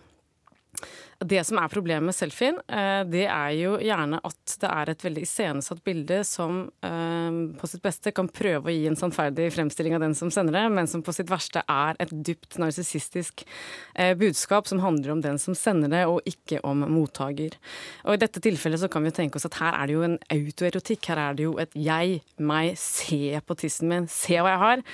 [1.22, 5.05] Det som er problemet med selfien, eh, det er jo gjerne at det er et
[5.05, 9.94] veldig iscenesatt bilde som eh, på sitt beste kan prøve å gi en sannferdig fremstilling
[9.94, 13.44] av den som sender det, men som på sitt verste er et dypt narsissistisk
[13.94, 17.55] eh, budskap som handler om den som sender det, og ikke om mottaker.
[18.09, 20.18] Og i dette tilfellet så kan vi tenke oss at her er det jo en
[20.35, 21.11] autoerotikk.
[21.12, 24.85] Her er det jo et jeg, meg, se på tissen min, se hva jeg har.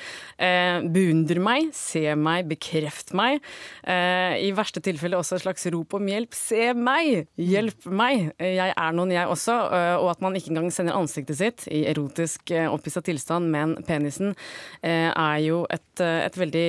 [0.92, 3.40] Beundre meg, se meg, bekreft meg.
[3.87, 6.36] I verste tilfelle også et slags rop om hjelp.
[6.36, 7.26] Se meg!
[7.40, 8.30] Hjelp meg!
[8.40, 9.56] Jeg er noen, jeg også.
[10.02, 14.34] Og at man ikke engang sender ansiktet sitt i erotisk opphissa tilstand, men penisen,
[14.82, 16.68] er jo et, et veldig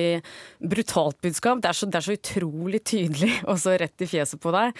[0.72, 1.62] brutalt budskap.
[1.62, 4.76] Det er, så, det er, så, utrolig tydelig og så rett i fjeset på deg.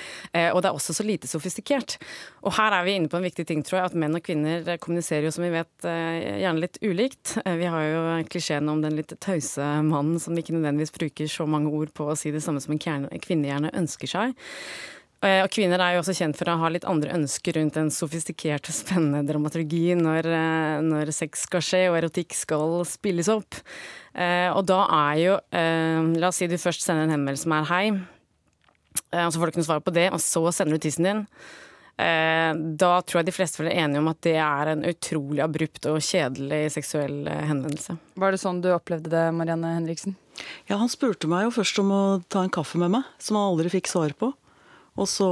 [0.53, 1.99] Og det er også så lite sofistikert.
[2.47, 4.67] Og her er vi inne på en viktig ting, tror jeg, at menn og kvinner
[4.83, 7.37] kommuniserer jo, som vi vet, gjerne litt ulikt.
[7.43, 11.73] Vi har jo klisjeen om den litt tause mannen som ikke nødvendigvis bruker så mange
[11.73, 14.37] ord på å si det samme som en kvinne gjerne ønsker seg.
[15.23, 18.67] Og kvinner er jo også kjent for å ha litt andre ønsker rundt en sofistikert
[18.67, 20.27] og spennende dramaturgi når,
[20.83, 23.61] når, sex skal skje og erotikk skal spilles opp.
[24.19, 25.37] Og da er jo
[26.19, 27.85] La oss si du først sender en henvendelse som er hei,
[29.15, 31.23] og så får du ikke noe svar på det, og så sender du tissen din.
[31.97, 36.03] Da tror jeg de fleste er enige om at det er en utrolig abrupt og
[36.03, 37.99] kjedelig seksuell henvendelse.
[38.19, 40.17] Var det sånn du opplevde det, Marianne Henriksen?
[40.67, 43.53] Ja, han spurte meg jo først om å ta en kaffe med meg, som han
[43.53, 44.33] aldri fikk svar på.
[45.01, 45.29] Og så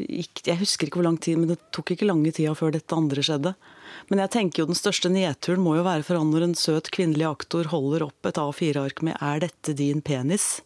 [0.00, 2.96] gikk Jeg husker ikke hvor lang tid, men det tok ikke lange tida før dette
[2.96, 3.52] andre skjedde.
[4.08, 6.90] Men jeg tenker jo den største nedturen må jo være for han når en søt
[6.94, 10.60] kvinnelig aktor holder opp et A4-ark med 'Er dette din penis?'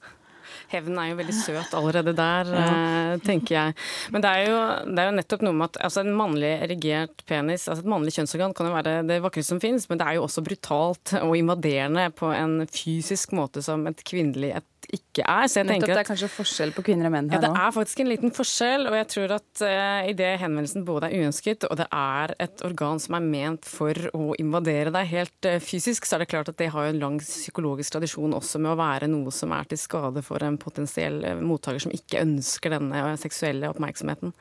[0.71, 3.19] Hevnen er jo veldig søt allerede der, ja.
[3.27, 3.75] tenker jeg.
[4.15, 7.25] Men det er, jo, det er, jo, nettopp noe med at altså en mannlig erigert
[7.27, 10.19] penis, altså et mannlig kjønnsorgan, kan jo være det vakreste som finnes, men det er
[10.19, 15.47] jo også brutalt og invaderende på en fysisk måte som et kvinnelig et ikke er.
[15.51, 17.49] Så jeg Nettopp, det er kanskje forskjell på kvinner og menn her nå?
[17.49, 18.87] Ja, det er faktisk en liten forskjell.
[18.91, 23.03] Og jeg tror at uh, idet henvendelsen både er uønsket, og det er et organ
[23.03, 26.61] som er ment for å invadere deg helt uh, fysisk, så er det klart at
[26.61, 30.25] det har en lang psykologisk tradisjon også med å være noe som er til skade
[30.27, 34.35] for en potensiell uh, mottaker som ikke ønsker denne seksuelle oppmerksomheten.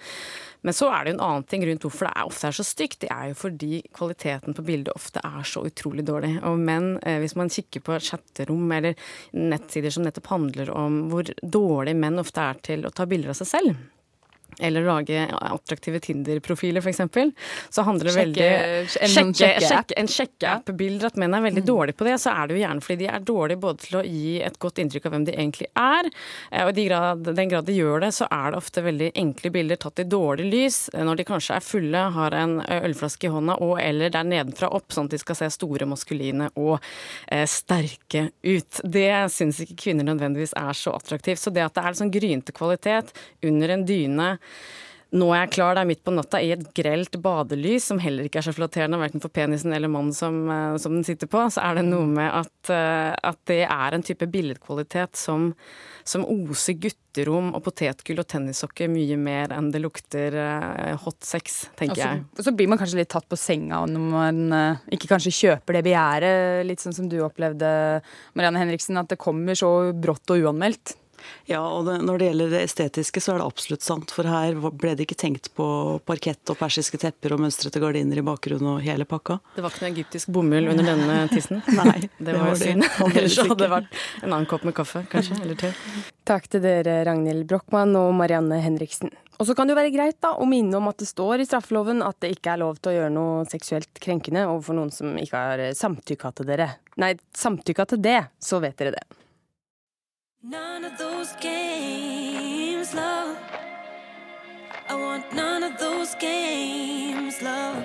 [0.62, 2.66] Men så er det jo en annen ting rundt hvorfor det er ofte er så
[2.68, 3.00] stygt.
[3.04, 6.34] Det er jo fordi kvaliteten på bildet ofte er så utrolig dårlig.
[6.48, 8.98] Og menn, eh, hvis man kikker på chatterom eller
[9.36, 13.40] nettsider som nettopp handler om hvor dårlig menn ofte er til å ta bilder av
[13.40, 13.80] seg selv
[14.60, 17.02] eller lage attraktive Tinder-profiler, f.eks.,
[17.70, 18.50] så handler det veldig
[19.08, 19.94] En sjekkeapp?
[19.98, 21.10] En sjekkeapp-bilder.
[21.10, 21.68] At menn er veldig mm.
[21.68, 24.04] dårlige på det, så er det jo gjerne fordi de er dårlige både til å
[24.06, 26.10] gi et godt inntrykk av hvem de egentlig er,
[26.52, 29.12] eh, og i de grad, den grad de gjør det, så er det ofte veldig
[29.24, 33.30] enkle bilder tatt i dårlig lys, eh, når de kanskje er fulle, har en ølflaske
[33.30, 36.50] i hånda og eller det er nedenfra opp, sånn at de skal se store, maskuline
[36.60, 36.78] og
[37.32, 38.82] eh, sterke ut.
[38.84, 41.42] Det syns ikke kvinner nødvendigvis er så attraktivt.
[41.42, 43.14] Så det at det er sånn grynte kvalitet
[43.46, 44.30] under en dyne
[45.10, 48.28] nå er jeg klar, det er midt på natta i et grelt badelys, som heller
[48.28, 51.42] ikke er så flatterende verken for penisen eller mannen som, eh, som, den sitter på,
[51.50, 55.50] så er det noe med at, eh, at det er en type billedkvalitet som,
[56.06, 61.58] som oser gutterom og potetgull og tennissokker mye mer enn det lukter uh, hot sex,
[61.74, 62.46] tenker altså, jeg.
[62.46, 64.40] Så blir man kanskje litt tatt på senga når man
[64.94, 67.70] ikke kanskje kjøper det begjæret, litt sånn som du opplevde,
[68.38, 71.00] Marianne Henriksen, at det kommer så brått og uanmeldt.
[71.50, 74.12] Ja, og det, når det gjelder det estetiske, så er det absolutt sant.
[74.14, 75.68] For her ble det ikke tenkt på
[76.08, 79.40] parkett og persiske tepper og mønstrete gardiner i bakgrunnen og hele pakka.
[79.56, 81.64] Det var ikke noe egyptisk bomull under denne tissen?
[81.74, 82.10] Nei.
[82.18, 82.86] Det var jo synd.
[83.14, 85.40] Ellers hadde det vært en annen kopp med kaffe, kanskje.
[85.44, 85.74] Eller te.
[86.30, 89.10] Takk til dere, Ragnhild Brochmann og Marianne Henriksen.
[89.40, 91.46] Og så kan det jo være greit da, å minne om at det står i
[91.48, 95.16] straffeloven at det ikke er lov til å gjøre noe seksuelt krenkende overfor noen som
[95.18, 96.74] ikke har samtykka til dere.
[97.00, 99.06] Nei, samtykka til det, så vet dere det.
[100.42, 103.36] None of those games, love.
[104.88, 107.84] I want none of those games, love.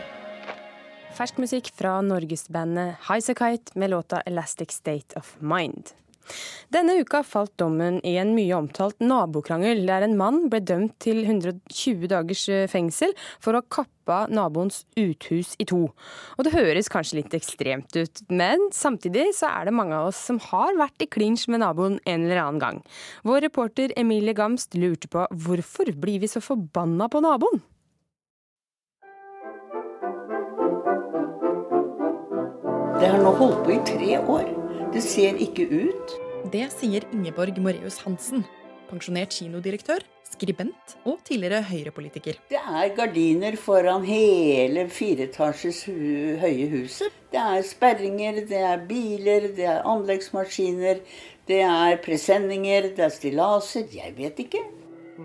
[1.14, 6.03] Fersk musikk fra norgesbandet Highasakite med låta 'Elastic State of Mind'.
[6.74, 11.22] Denne uka falt dommen i en mye omtalt nabokrangel, der en mann ble dømt til
[11.22, 15.84] 120 dagers eh, fengsel for å ha kappa naboens uthus i to.
[16.36, 20.22] Og det høres kanskje litt ekstremt ut, men samtidig så er det mange av oss
[20.30, 22.82] som har vært i klinsj med naboen en eller annen gang.
[23.28, 27.62] Vår reporter Emilie Gamst lurte på hvorfor blir vi så forbanna på naboen?
[33.00, 34.63] Det har nå holdt på i tre år.
[34.94, 36.12] Det ser ikke ut.
[36.52, 38.44] Det sier Ingeborg Moreus Hansen,
[38.86, 42.38] pensjonert kinodirektør, skribent og tidligere Høyre-politiker.
[42.52, 45.80] Det er gardiner foran hele fireetasjes
[46.44, 47.10] høye huset.
[47.34, 51.02] Det er sperringer, det er biler, det er anleggsmaskiner,
[51.50, 53.90] det er presenninger, det er stillaser.
[53.98, 54.62] Jeg vet ikke.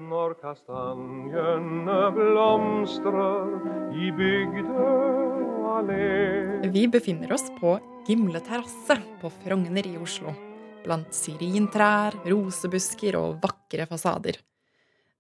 [0.10, 3.54] når kastanjene blomstrer
[3.94, 4.89] i bygde
[5.76, 6.70] allé.
[6.74, 7.78] Vi befinner oss på
[8.10, 10.32] Gimle terrasse på Frogner i Oslo.
[10.82, 14.39] Blant syrintrær, rosebusker og vakre fasader.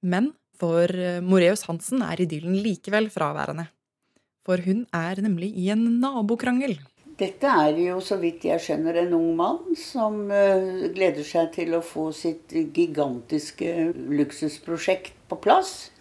[0.01, 0.89] Men for
[1.21, 3.67] Moreus Hansen er idyllen likevel fraværende.
[4.41, 6.79] For hun er nemlig i en nabokrangel.
[7.19, 11.77] Dette er jo, så vidt jeg skjønner, en ung mann som eh, gleder seg til
[11.77, 15.91] å få sitt gigantiske luksusprosjekt på plass.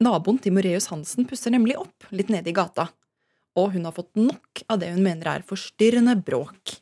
[0.00, 2.88] Naboen til Moreus Hansen pusser nemlig opp litt nede i gata.
[3.58, 6.78] Og hun har fått nok av det hun mener er forstyrrende bråk.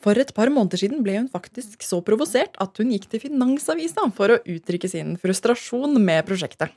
[0.00, 4.04] For et par måneder siden ble hun faktisk så provosert at hun gikk til Finansavisa
[4.16, 6.74] for å uttrykke sin frustrasjon med prosjektet.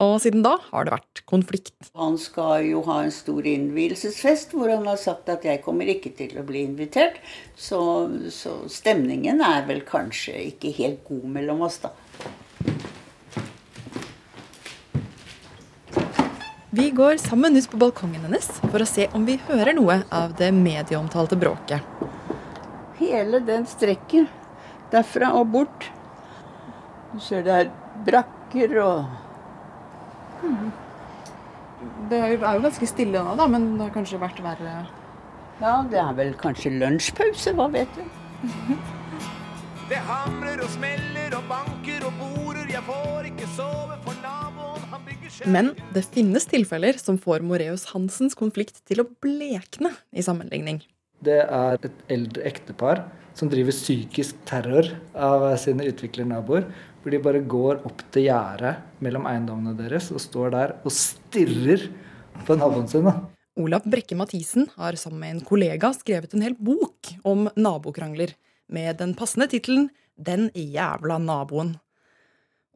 [0.00, 1.90] Og siden da har det vært konflikt.
[1.98, 6.14] Han skal jo ha en stor innvielsesfest hvor han har sagt at jeg kommer ikke
[6.16, 7.18] til å bli invitert.
[7.52, 7.80] Så,
[8.32, 11.92] så stemningen er vel kanskje ikke helt god mellom oss, da.
[16.72, 20.36] Vi går sammen ut på balkongen hennes for å se om vi hører noe av
[20.38, 21.82] det medieomtalte bråket.
[23.00, 24.28] Hele den strekken
[24.92, 25.88] derfra og bort.
[27.10, 27.72] Du ser det er
[28.06, 29.18] brakker og
[32.10, 34.86] Det er jo ganske stille nå, da, men det har kanskje vært verre
[35.58, 38.04] Ja, det er vel kanskje lunsjpause, hva vet du.
[39.90, 44.09] Det hamrer og smeller og banker og borer, jeg får ikke sove for
[45.48, 50.82] Men det finnes tilfeller som får Moreus Hansens konflikt til å blekne i sammenligning.
[51.24, 53.04] Det er et eldre ektepar
[53.36, 56.68] som driver psykisk terror av sine utviklernaboer.
[57.00, 61.86] Hvor de bare går opp til gjerdet mellom eiendommene deres og står der og stirrer
[62.44, 63.08] på naboen sin.
[63.60, 68.36] Olav Brekke Mathisen har sammen med en kollega skrevet en hel bok om nabokrangler,
[68.70, 71.74] med den passende tittelen 'Den jævla naboen'.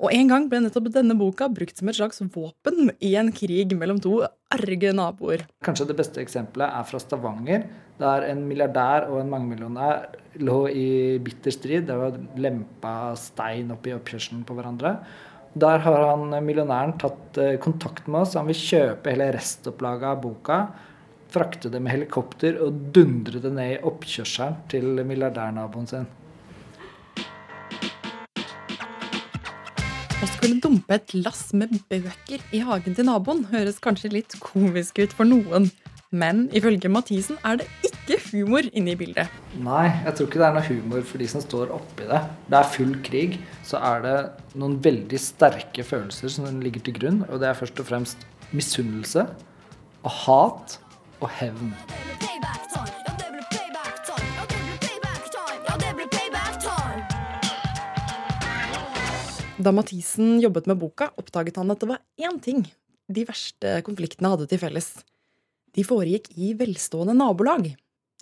[0.02, 3.76] Og en gang ble nettopp denne boka brukt som et slags våpen i en krig
[3.78, 4.16] mellom to
[4.54, 5.44] arge naboer.
[5.64, 7.68] Kanskje det beste eksempelet er fra Stavanger,
[8.00, 10.08] der en milliardær og en mangemillionær
[10.42, 10.88] lå i
[11.22, 11.86] bitter strid.
[11.86, 14.96] Det var lempa stein opp i oppkjørselen på hverandre.
[15.54, 18.34] Der har han millionæren tatt eh, kontakt med oss.
[18.34, 20.58] Han vil kjøpe hele restopplaget av boka,
[21.30, 26.10] frakte det med helikopter og dundre det ned i oppkjørselen til milliardærnaboen sin.
[30.24, 34.96] Å skulle dumpe et lass med bøker i hagen til naboen høres kanskje litt komisk
[35.02, 35.66] ut for noen.
[36.16, 39.28] Men ifølge Mathisen er det ikke humor inne i bildet.
[39.60, 42.22] Nei, jeg tror ikke det er noe humor for de som står oppi det.
[42.48, 43.36] Det er full krig.
[43.68, 44.16] Så er det
[44.56, 47.20] noen veldig sterke følelser som ligger til grunn.
[47.28, 48.24] Og det er først og fremst
[48.56, 49.26] misunnelse
[50.06, 50.78] og hat
[51.20, 51.74] og hevn.
[59.64, 62.66] Da Mathisen jobbet med boka, oppdaget han at det var én ting
[63.08, 64.90] de verste konfliktene hadde til felles.
[65.72, 67.70] De foregikk i velstående nabolag.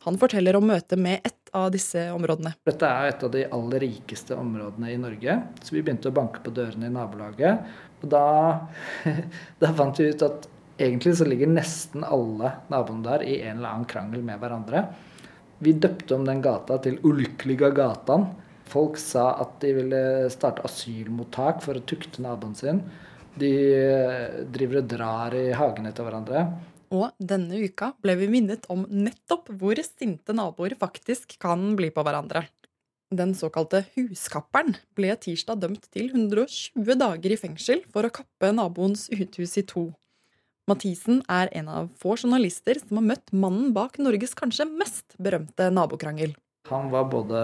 [0.04, 2.54] Han forteller om møtet med ett av disse områdene.
[2.66, 6.42] Dette er et av de aller rikeste områdene i Norge, så vi begynte å banke
[6.44, 7.72] på dørene i nabolaget.
[8.02, 8.24] Og da,
[9.62, 10.46] da fant vi ut at
[10.78, 14.86] egentlig så ligger nesten alle naboene der i en eller annen krangel med hverandre.
[15.62, 18.30] Vi døpte om den gata til Ulykkeliga gatan.
[18.70, 20.02] Folk sa at de ville
[20.32, 22.82] starte asylmottak for å tukte naboen sin.
[23.38, 23.52] De
[24.52, 26.46] driver og drar i hagene til hverandre.
[26.92, 32.04] Og denne uka ble vi minnet om nettopp hvor sinte naboer faktisk kan bli på
[32.04, 32.44] hverandre.
[33.12, 39.08] Den såkalte huskapperen ble tirsdag dømt til 120 dager i fengsel for å kappe naboens
[39.12, 39.90] uthus i to.
[40.70, 45.68] Mathisen er en av få journalister som har møtt mannen bak Norges kanskje mest berømte
[45.74, 46.36] nabokrangel.
[46.70, 47.40] Han var både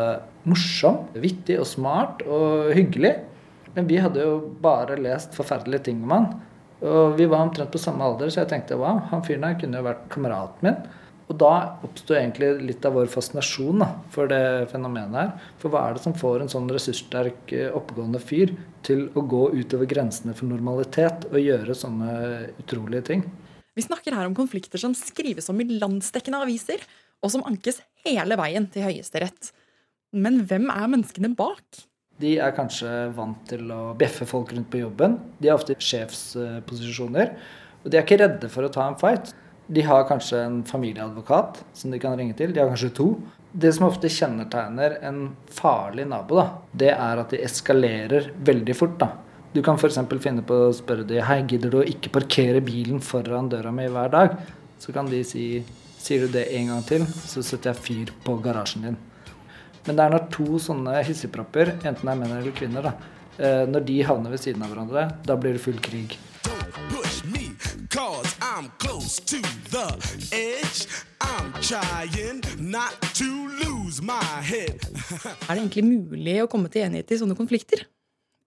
[0.46, 3.16] morsom, vittig og smart og hyggelig.
[3.74, 6.28] Men vi hadde jo bare lest forferdelige ting om han.
[6.78, 9.80] Og vi var omtrent på samme alder, så jeg tenkte wow, han fyren her kunne
[9.80, 10.78] jo vært kameraten min.
[11.28, 11.50] Og da
[11.84, 15.50] oppsto egentlig litt av vår fascinasjon da, for det fenomenet her.
[15.60, 18.54] For hva er det som får en sånn ressurssterk, oppegående fyr
[18.86, 22.14] til å gå utover grensene for normalitet og gjøre sånne
[22.62, 23.26] utrolige ting?
[23.76, 26.80] Vi snakker her om konflikter som skrives om i landsdekkende aviser,
[27.22, 29.52] og som ankes hele veien til Høyesterett.
[30.16, 31.82] Men hvem er menneskene bak?
[32.18, 35.18] De er kanskje vant til å bjeffe folk rundt på jobben.
[35.38, 37.36] De er ofte sjefsposisjoner.
[37.84, 39.30] Og de er ikke redde for å ta en fight.
[39.68, 42.54] De har kanskje en familieadvokat som de kan ringe til.
[42.54, 43.08] De har kanskje to.
[43.52, 46.46] Det som ofte kjennetegner en farlig nabo, da,
[46.82, 48.98] det er at de eskalerer veldig fort.
[49.00, 49.12] da.
[49.54, 50.00] Du kan f.eks.
[50.20, 53.86] finne på å spørre dem hei, gidder du å ikke parkere bilen foran døra mi
[53.88, 54.34] hver dag?
[54.80, 55.46] Så kan de si
[55.99, 58.99] sier du det en gang til, så setter jeg fyr på garasjen din.
[59.86, 62.96] Men det er når to sånne hissigpropper, enten det er menn eller kvinner, da,
[63.38, 66.16] Eh, når de havner ved siden av hverandre, da blir det full krig.
[75.46, 77.86] Er det egentlig mulig å komme til enighet i sånne konflikter?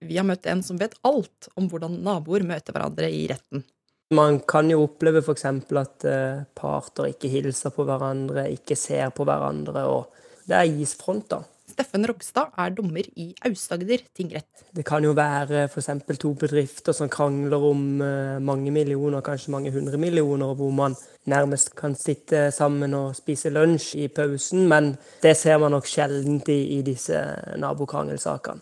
[0.04, 3.64] Vi har møtt en som vet alt om hvordan naboer møter hverandre i retten.
[4.12, 5.46] Man kan jo oppleve f.eks.
[5.80, 11.46] at eh, parter ikke hilser på hverandre, ikke ser på hverandre, og det er isfronter.
[11.72, 14.66] Steffen Rogstad er dommer i Aust-Agder tingrett.
[14.76, 15.88] Det kan jo være f.eks.
[16.20, 21.72] to bedrifter som krangler om eh, mange millioner, kanskje mange hundre millioner, hvor man nærmest
[21.78, 24.92] kan sitte sammen og spise lunsj i pausen, men
[25.24, 27.16] det ser man nok sjelden i, i disse
[27.56, 28.60] nabokrangelsakene.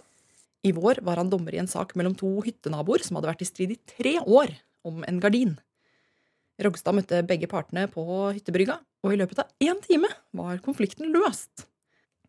[0.62, 3.48] I vår var han dommer i en sak mellom to hyttenaboer som hadde vært i
[3.48, 4.52] strid i tre år
[4.86, 5.56] om en gardin.
[6.60, 8.04] Rogstad møtte begge partene på
[8.34, 11.66] hyttebrygga, og i løpet av én time var konflikten løst.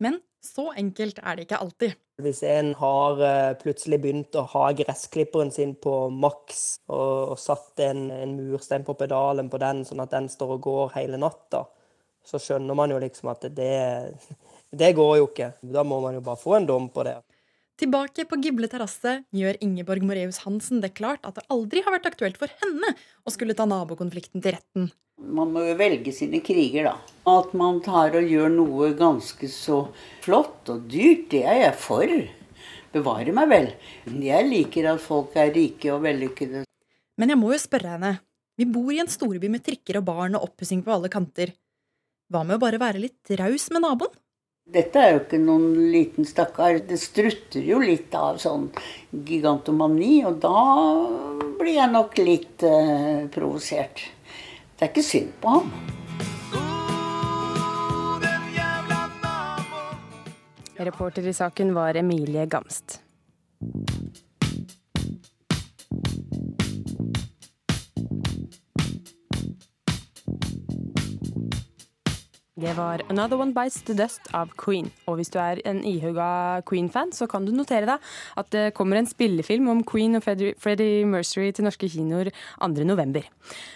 [0.02, 1.97] Men så enkelt er det ikke alltid.
[2.22, 8.08] Hvis en har eh, plutselig begynt å ha gressklipperen sin på maks, og, satt en,
[8.14, 11.66] en murstein på pedalen på den, sånn at den står og går hele natta,
[12.26, 13.74] så skjønner man jo liksom at det,
[14.70, 15.52] det går jo ikke.
[15.62, 17.18] Da må man jo bare få en dom på det.
[17.82, 22.11] Tilbake på Gible terrasse gjør Ingeborg Moreus Hansen det klart at det aldri har vært
[22.11, 22.91] aktuelt for henne
[23.25, 24.91] å skulle ta nabokonflikten til retten.
[25.17, 26.93] Man må jo velge sine kriger, da.
[27.32, 29.79] At man tar og gjør noe ganske så
[30.21, 32.13] flott og dyrt, det er jeg for.
[32.93, 33.73] Bevare meg vel.
[34.29, 36.67] Jeg liker at folk er rike og vellykkede.
[37.17, 38.15] Men jeg må jo spørre henne.
[38.61, 41.55] Vi bor i en storby med trikker og barn og oppussing på alle kanter.
[42.29, 44.13] Hva med å bare være litt raus med naboen?
[44.70, 46.78] Dette er jo ikke noen liten stakkar.
[46.86, 48.70] Det strutter jo litt av sånn
[49.12, 50.62] gigantomani, og da
[51.57, 54.05] blir jeg nok litt eh, provosert.
[54.78, 55.72] Det er ikke synd på ham.
[60.82, 63.01] Reporter i saken var Emilie Gamst.
[72.62, 74.91] Det var 'Another One Bites The Dust' av Queen.
[75.07, 77.97] Og hvis du er en ihuga Queen-fan, så kan du notere deg
[78.38, 82.30] at det kommer en spillefilm om Queen og Freddie Mercury til norske kinoer
[82.62, 83.24] 2.11.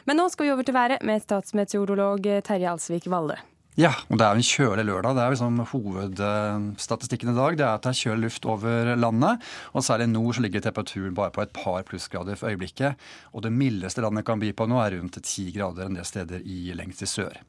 [0.05, 3.39] Men nå skal vi over til været med statsmeteorolog Terje Alsvik Valle.
[3.75, 5.15] Ja, og det er en kjølig lørdag.
[5.15, 9.41] Det er liksom Hovedstatistikken i dag det er at det er kjølig luft over landet.
[9.73, 12.95] og Særlig nord så ligger temperaturen bare på et par plussgrader for øyeblikket.
[13.33, 16.45] Og det mildeste landet kan by på nå er rundt ti grader en del steder
[16.45, 17.41] i lengst i sør.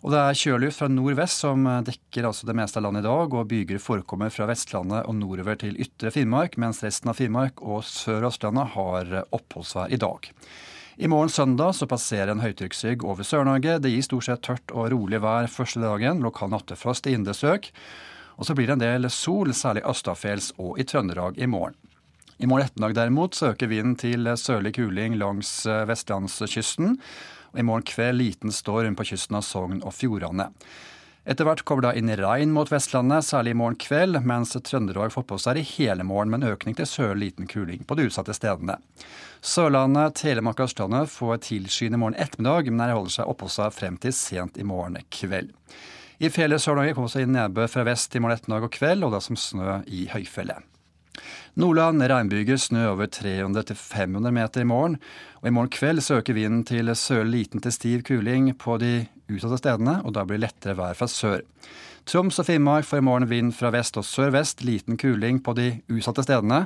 [0.00, 3.34] Og det er kjøluft fra nordvest som dekker altså det meste av landet i dag,
[3.36, 7.82] og byger forekommer fra Vestlandet og nordover til ytre Finnmark, mens resten av Finnmark og
[7.84, 10.30] Sør- og Østlandet har oppholdsvær i dag.
[11.00, 13.78] I morgen søndag så passerer en høytrykksrygg over Sør-Norge.
[13.80, 17.70] Det gir stort sett tørt og rolig vær første dagen, lokal nattefrost i indre strøk.
[18.40, 21.76] Og så blir det en del sol, særlig østafjells og i Trøndelag i morgen.
[22.40, 25.52] I morgen ettermiddag derimot så øker vinden til sørlig kuling langs
[25.88, 26.98] vestlandskysten.
[27.52, 30.50] Og i morgen kveld liten storm på kysten av Sogn og Fjordane.
[31.28, 35.26] Etter hvert kommer da inn regn mot Vestlandet, særlig i morgen kveld, mens Trøndelag får
[35.28, 38.34] på seg i hele morgen med en økning til sørlig liten kuling på de utsatte
[38.34, 38.78] stedene.
[39.44, 44.00] Sørlandet, Telemark og Østlandet får tilskyende morgen ettermiddag, men det holder seg oppå seg frem
[44.00, 45.52] til sent i morgen kveld.
[46.20, 49.12] I fjellet Sør-Norge kommer det inn nedbør fra vest i morgen ettermiddag og kveld, og
[49.12, 50.64] det er som snø i høyfjellet.
[51.60, 54.96] Nordland regnbyger snø over 300-500 meter i morgen.
[55.40, 58.94] Og I morgen kveld søker vinden til sørlig liten til stiv kuling på de
[59.30, 61.44] utsatte stedene, og da blir det lettere vær fra sør.
[62.08, 65.68] Troms og Finnmark får i morgen vind fra vest og sørvest, liten kuling på de
[65.92, 66.64] utsatte stedene.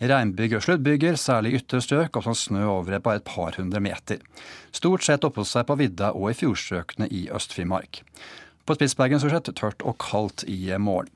[0.00, 3.82] Regnbyger og sluddbyger, særlig i ytre strøk, og sånn snø over bare et par hundre
[3.82, 4.22] meter.
[4.72, 8.00] Stort sett oppholdt seg på vidda og i fjordstrøkene i Øst-Finnmark.
[8.66, 11.12] På Spitsbergen stort sett tørt og kaldt i morgen.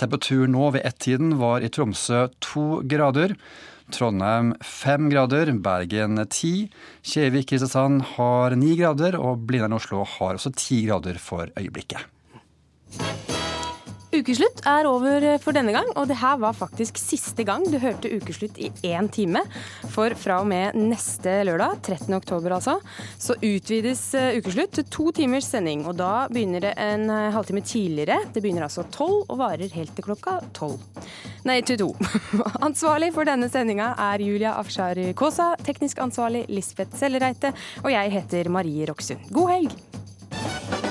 [0.00, 3.36] Temperaturen nå ved ett-tiden var i Tromsø to grader.
[3.92, 6.70] Trondheim fem grader, Bergen ti.
[7.04, 12.00] Kjevik-Kristiansand har ni grader, og Blindern-Oslo har også ti grader for øyeblikket.
[14.12, 18.10] Ukeslutt er over for denne gang, og det her var faktisk siste gang du hørte
[18.12, 19.40] Ukeslutt i én time.
[19.94, 22.12] For fra og med neste lørdag, 13.
[22.18, 22.74] oktober altså,
[23.16, 24.02] så utvides
[24.36, 25.86] Ukeslutt til to timers sending.
[25.88, 28.20] Og da begynner det en halvtime tidligere.
[28.34, 30.84] Det begynner altså tolv og varer helt til klokka tolv.
[31.48, 31.90] Nei, til to.
[32.68, 38.52] Ansvarlig for denne sendinga er Julia Afshari Kaasa, teknisk ansvarlig Lisbeth Sellereite, og jeg heter
[38.52, 39.24] Marie Roksund.
[39.32, 40.81] God helg!